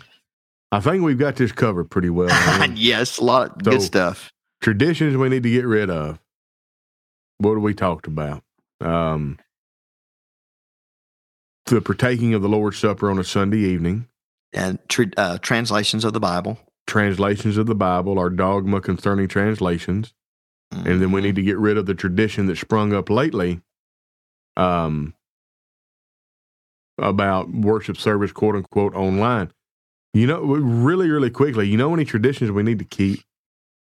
[0.73, 2.29] I think we've got this covered pretty well.
[2.75, 4.31] Yes, a lot of good stuff.
[4.61, 6.19] Traditions we need to get rid of.
[7.39, 8.43] What have we talked about?
[8.81, 9.39] Um,
[11.67, 14.09] the partaking of the Lord's Supper on a Sunday evening,
[14.53, 16.59] And tr- uh, translations of the Bible.
[16.87, 20.15] translations of the Bible, our dogma concerning translations,
[20.73, 23.61] and then we need to get rid of the tradition that sprung up lately
[24.57, 25.15] um,
[26.99, 29.53] about worship service, quote unquote, online.
[30.15, 33.21] You know, really, really quickly, you know any traditions we need to keep?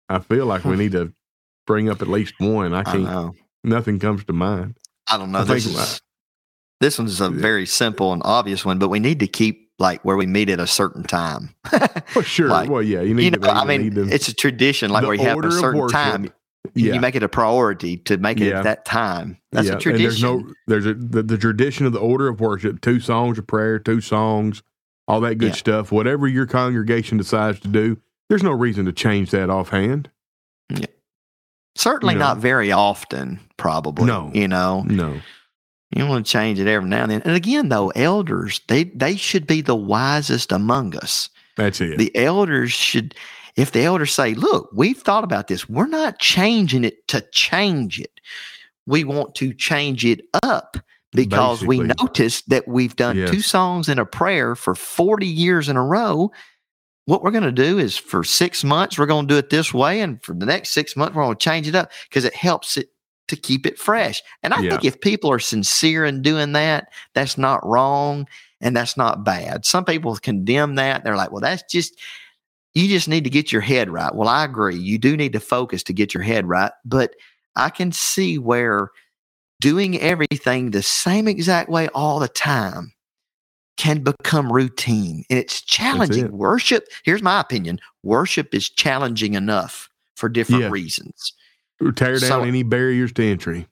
[0.09, 0.79] I feel like we hmm.
[0.79, 1.13] need to
[1.67, 2.73] bring up at least one.
[2.73, 3.35] I I can't, know.
[3.63, 4.77] nothing comes to mind.
[5.09, 5.41] I don't know.
[5.41, 6.01] I this, is,
[6.81, 10.17] this one's a very simple and obvious one, but we need to keep like where
[10.17, 11.55] we meet at a certain time.
[12.15, 12.49] Well, sure.
[12.55, 13.39] Like, well, yeah, you need you to.
[13.39, 16.33] know, I mean, to- it's a tradition, like where you have a certain time.
[16.75, 18.59] yeah, You make it a priority to make it Yeah.
[18.59, 19.39] at that time.
[19.53, 20.29] That's yeah, a tradition.
[20.29, 23.39] And there's no, there's a the, the tradition of the order of worship: two songs
[23.39, 24.63] of prayer, two songs,
[25.09, 25.55] all that good Yeah.
[25.55, 25.93] stuff.
[25.93, 27.99] Whatever your congregation decides to do,
[28.29, 30.11] there's no reason to change that offhand.
[30.71, 30.87] Yeah.
[31.77, 34.07] Certainly not very often, probably.
[34.07, 34.31] No.
[34.33, 35.21] You know, No,
[35.95, 37.23] you want to change it every now and then.
[37.23, 41.29] And again, though, elders, they, they should be the wisest among us.
[41.57, 41.99] that's it.
[41.99, 43.15] The elders should,
[43.57, 48.01] if the elders say, look, we've thought about this, we're not changing it to change
[48.01, 48.21] it.
[48.87, 50.77] We want to change it up
[51.15, 53.31] because we noticed that we've done Yes.
[53.31, 56.31] two songs and a prayer for 40 years in a row.
[57.07, 59.75] What we're going to do is for six months, we're going to do it this
[59.75, 60.01] way.
[60.01, 62.77] And for the next six months, we're going to change it up because it helps
[62.77, 62.89] it
[63.29, 64.23] to keep it fresh.
[64.43, 64.71] And I Yeah.
[64.71, 68.27] think if people are sincere in doing that, that's not wrong
[68.61, 69.65] and that's not bad.
[69.67, 71.05] Some people condemn that.
[71.05, 71.99] They're like, well, that's just,
[72.73, 74.15] you just need to get your head right.
[74.15, 74.77] Well, I agree.
[74.77, 76.73] You do need to focus to get your head right.
[76.85, 77.15] But
[77.55, 78.91] I can see where
[79.65, 82.93] doing everything the same exact way all the time
[83.79, 86.27] can become routine and it's challenging.
[86.27, 86.33] it.
[86.33, 90.69] Worship, here's my opinion worship is challenging enough for different Yeah.
[90.71, 91.33] reasons.
[91.97, 93.67] Tear down So- any barriers to entry.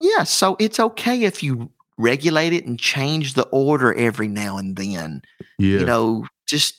[0.00, 4.76] Yeah, so it's okay if you regulate it and change the order every now and
[4.76, 5.22] then.
[5.58, 6.74] Yeah, You know, just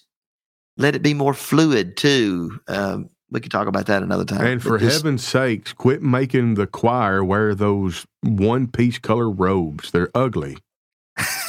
[0.77, 2.59] let it be more fluid too.
[2.67, 4.45] Um, we could talk about that another time.
[4.45, 9.91] and for just- heaven's sakes, quit making the choir wear those one piece color robes.
[9.91, 10.57] They're ugly.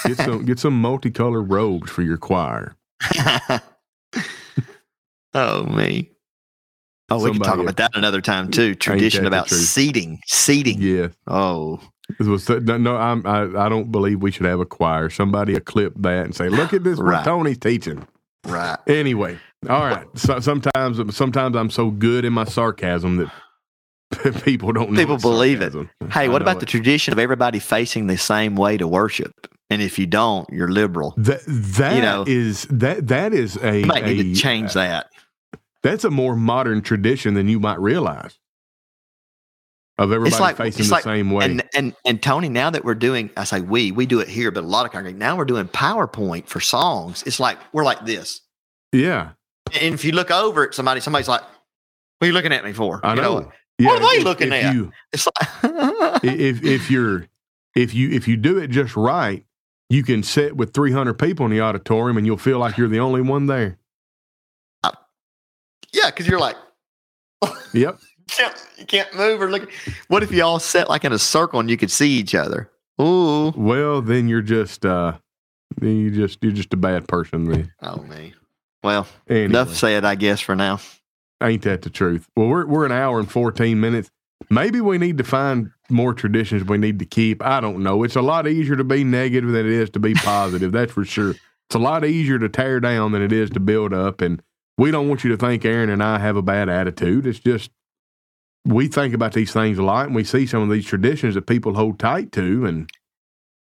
[0.04, 2.76] Get some get some multicolored robes for your choir.
[5.34, 6.10] oh me.
[7.12, 8.74] Oh, we can talk Somebody- about that another time too.
[8.74, 10.80] Tradition about seating, seating.
[10.80, 11.80] Yeah, Oh,
[12.20, 15.10] was no, no I'm, I I don't believe we should have a choir.
[15.10, 18.06] Somebody clip that and say, "Look at this, what Tony's teaching."
[18.46, 18.78] right.
[18.86, 19.38] Anyway,
[19.68, 20.06] all right.
[20.16, 25.72] So, sometimes sometimes I'm so good in my sarcasm that people don't People believe it.
[26.10, 26.60] Hey, I what about it.
[26.60, 29.32] the tradition of everybody facing the same way to worship?
[29.68, 31.14] And if you don't, you're liberal.
[31.18, 32.24] that that you know?
[32.26, 35.06] is- that that is a, You might need to change uh, that.
[35.82, 38.36] That's a more modern tradition than you might realize.
[39.98, 41.44] Of everybody like- facing it's the like- same way.
[41.44, 44.50] And and and Tony, now that we're doing, I say we, we do it here,
[44.50, 47.22] but a lot of congregations now we're doing PowerPoint for songs.
[47.26, 48.40] It's like we're like this,
[48.92, 49.32] yeah,
[49.80, 51.50] and if you look over at somebody, somebody's like, "What
[52.22, 53.34] are you looking at me for?" I You know.
[53.34, 54.74] What Yeah, are they if- looking if at?
[54.74, 57.26] You, It's like, if if you're
[57.74, 59.44] if you if you do it just right,
[59.88, 63.00] you can sit with 300 people in the auditorium and you'll feel like you're the
[63.00, 63.78] only one there.
[65.92, 66.56] yeah, because you're like,
[67.72, 67.98] Yep.
[68.18, 69.70] you can't, you can't move or look.
[70.08, 72.70] What if you all sat like in a circle and you could see each other?
[73.00, 75.14] Ooh, Well, then you're just uh
[75.78, 77.72] then you just you're just a bad person then.
[77.82, 78.34] oh me.
[78.82, 80.80] Well, Anyway, enough said, I guess for now.
[81.42, 82.28] ain't that the truth?
[82.36, 84.10] Well, we're we're an hour and 14 minutes.
[84.48, 87.44] Maybe we need to find more traditions we need to keep.
[87.44, 88.02] I don't know.
[88.04, 90.72] It's a lot easier to be negative than it is to be positive.
[90.72, 91.30] that's for sure.
[91.30, 94.20] It's a lot easier to tear down than it is to build up.
[94.22, 94.42] And
[94.78, 97.26] we don't want you to think Aaron and I have a bad attitude.
[97.26, 97.70] It's just
[98.64, 101.46] we think about these things a lot and we see some of these traditions that
[101.46, 102.64] people hold tight to.
[102.64, 102.90] And,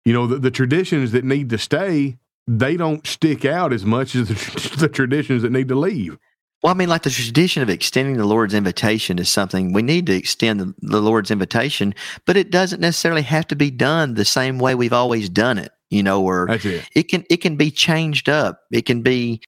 [0.05, 2.17] you know, the, the traditions that need to stay,
[2.47, 6.17] they don't stick out as much as the, the traditions that need to leave.
[6.63, 10.05] Well, I mean, like the tradition of extending the Lord's invitation is something we need
[10.05, 11.95] to extend the, the, Lord's invitation,
[12.27, 15.71] but it doesn't necessarily have to be done the same way we've always done it.
[15.89, 16.87] You know, or it.
[16.95, 17.03] it.
[17.09, 18.61] can it can be changed up.
[18.71, 19.41] It can be,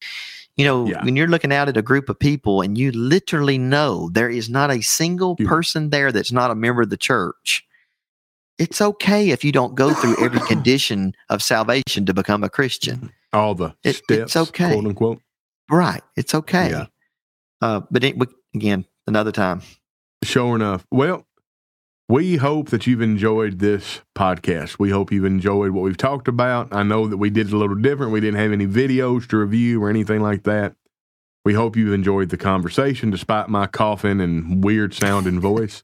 [0.57, 1.06] you know, yeah.
[1.06, 4.49] when you're looking out at a group of people and you literally know there is
[4.49, 7.65] not a single person there that's not a member of the church.
[8.58, 13.12] It's okay if you don't go through every condition of salvation to become a Christian.
[13.32, 15.22] All the it, steps, it's okay, quote unquote.
[15.70, 16.70] Right, it's okay.
[16.70, 16.86] Yeah.
[17.62, 18.16] Uh, but it,
[18.54, 19.62] again, another time.
[20.24, 20.86] Sure enough.
[20.92, 21.26] Well,
[22.10, 24.78] we hope that you've enjoyed this podcast.
[24.78, 26.68] We hope you've enjoyed what we've talked about.
[26.72, 28.12] I know that we did it a little different.
[28.12, 30.76] We didn't have any videos to review or anything like that.
[31.46, 35.84] We hope you've enjoyed the conversation despite my coughing and weird sounding voice.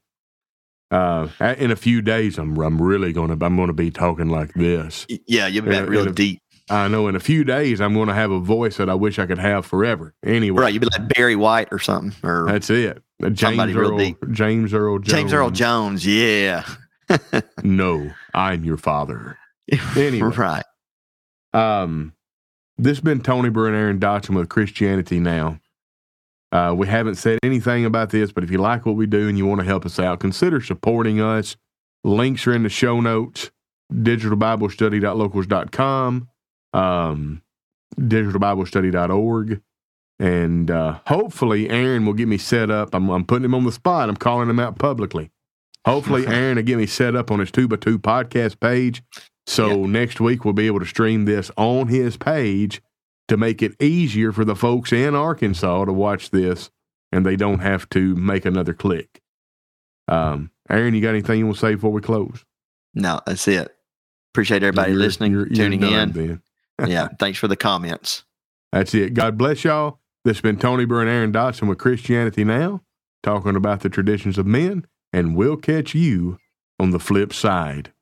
[0.90, 5.06] Uh, in a few days, I'm I'm really gonna I'm gonna be talking like this.
[5.26, 6.40] Yeah, you've been real deep.
[6.70, 9.18] I know in a few days I'm going to have a voice that I wish
[9.18, 10.14] I could have forever.
[10.24, 10.72] Anyway, right?
[10.72, 13.02] You'd be like Barry White or something, or that's it.
[13.32, 15.08] James Earl, James Earl Jones.
[15.08, 16.06] James Earl Jones.
[16.06, 16.64] Yeah.
[17.64, 19.36] no, I'm your father.
[19.96, 20.64] Anyway, right.
[21.52, 22.14] Um,
[22.78, 25.60] this has been Tony Brewer and Aaron Dotson with Christianity Now.
[26.52, 29.38] Uh, we haven't said anything about this, but if you like what we do and
[29.38, 31.56] you want to help us out, consider supporting us.
[32.02, 33.50] Links are in the show notes.
[33.92, 36.28] Digitalbiblestudy.locals.com
[36.72, 37.42] um,
[37.98, 39.62] digitalbiblestudy.org.
[40.18, 42.94] And uh, hopefully, Aaron will get me set up.
[42.94, 44.08] I'm, I'm putting him on the spot.
[44.08, 45.30] I'm calling him out publicly.
[45.86, 49.02] Hopefully, Aaron will get me set up on his two by two podcast page.
[49.46, 49.88] So yep.
[49.88, 52.82] next week, we'll be able to stream this on his page
[53.30, 56.68] to make it easier for the folks in Arkansas to watch this
[57.12, 59.22] and they don't have to make another click.
[60.08, 62.44] Um, Aaron, you got anything you want to say before we close?
[62.92, 63.72] No, that's it.
[64.32, 66.10] Appreciate everybody you're, listening, you're, tuning you're in.
[66.10, 66.42] Then
[66.88, 67.06] yeah.
[67.20, 68.24] Thanks for the comments.
[68.72, 69.14] That's it.
[69.14, 70.00] God bless y'all.
[70.24, 72.82] This has been Tony Burr and Aaron Dotson with Christianity Now,
[73.22, 76.38] talking about the traditions of men, and we'll catch you
[76.80, 77.92] on the flip side.